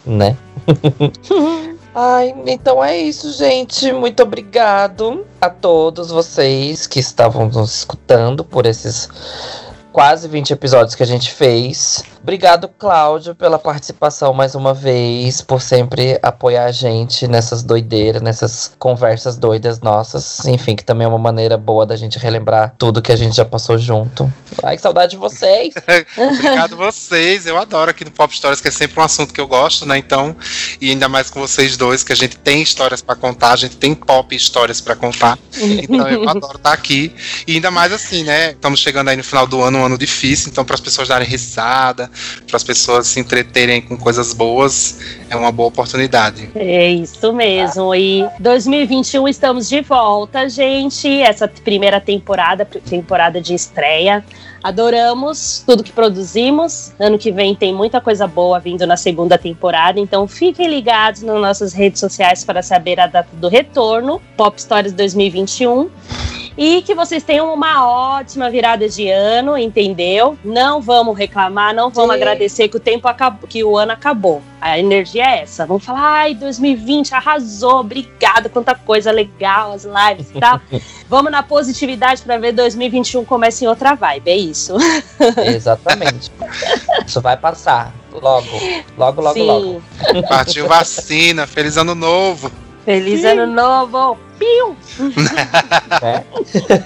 [0.07, 0.37] né?
[1.95, 3.93] Ai, então é isso, gente.
[3.93, 9.09] Muito obrigado a todos vocês que estavam nos escutando por esses
[9.93, 12.03] quase 20 episódios que a gente fez.
[12.25, 18.73] Obrigado, Cláudio, pela participação mais uma vez, por sempre apoiar a gente nessas doideiras, nessas
[18.79, 20.43] conversas doidas nossas.
[20.47, 23.45] Enfim, que também é uma maneira boa da gente relembrar tudo que a gente já
[23.45, 24.33] passou junto.
[24.63, 25.75] Ai, que saudade de vocês!
[26.17, 27.45] Obrigado vocês.
[27.45, 29.99] Eu adoro aqui no Pop Stories, que é sempre um assunto que eu gosto, né?
[29.99, 30.35] Então,
[30.81, 33.77] e ainda mais com vocês dois, que a gente tem histórias pra contar, a gente
[33.77, 35.39] tem pop histórias pra contar.
[35.61, 37.15] Então eu adoro estar aqui.
[37.47, 38.53] E ainda mais assim, né?
[38.53, 41.29] Estamos chegando aí no final do ano, um ano difícil, então para as pessoas darem
[41.29, 42.11] risada,
[42.47, 44.99] para as pessoas se entreterem com coisas boas,
[45.29, 46.51] é uma boa oportunidade.
[46.55, 47.95] É isso mesmo.
[47.95, 51.09] E 2021 estamos de volta, gente.
[51.21, 54.25] Essa primeira temporada, temporada de estreia.
[54.65, 56.95] Adoramos tudo que produzimos.
[56.99, 61.39] Ano que vem tem muita coisa boa vindo na segunda temporada, então fiquem ligados nas
[61.39, 65.91] nossas redes sociais para saber a data do retorno, Pop Stories 2021.
[66.57, 70.39] E que vocês tenham uma ótima virada de ano, entendeu?
[70.45, 72.23] Não vamos reclamar, não vamos Sim.
[72.23, 74.41] agradecer que o tempo acabou, que o ano acabou.
[74.61, 75.67] A energia é essa.
[75.67, 80.61] Vamos falar, ai, 2020 arrasou, obrigada, quanta coisa legal, as lives e tal.
[81.15, 84.75] vamos na positividade para ver 2021 começa em outra vibe, é isso.
[85.47, 86.33] Exatamente.
[87.07, 87.95] Isso vai passar.
[88.11, 88.49] Logo.
[88.99, 89.47] Logo, logo, Sim.
[89.47, 89.83] logo.
[90.29, 92.51] Partiu vacina, feliz ano novo.
[92.85, 94.19] Feliz ano novo!
[94.37, 94.77] Piu!
[96.03, 96.25] né?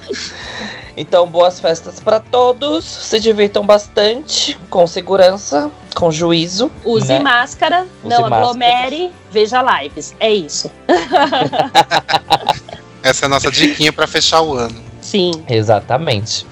[1.01, 2.85] Então, boas festas para todos.
[2.85, 6.73] Se divirtam bastante, com segurança, com juízo.
[6.85, 7.21] Use né?
[7.21, 8.37] máscara, Use não máscara.
[8.37, 10.13] aglomere, veja lives.
[10.19, 10.69] É isso.
[13.03, 14.89] Essa é a nossa diquinha para fechar o ano.
[15.01, 15.33] Sim.
[15.49, 16.47] Exatamente.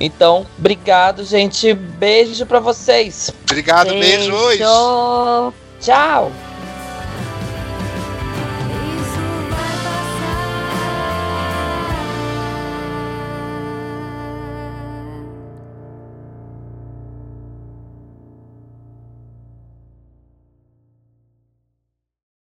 [0.00, 1.74] Então, obrigado, gente.
[1.74, 3.30] Beijo para vocês.
[3.42, 4.30] Obrigado, beijo.
[4.48, 5.52] Beijo.
[5.80, 6.32] Tchau.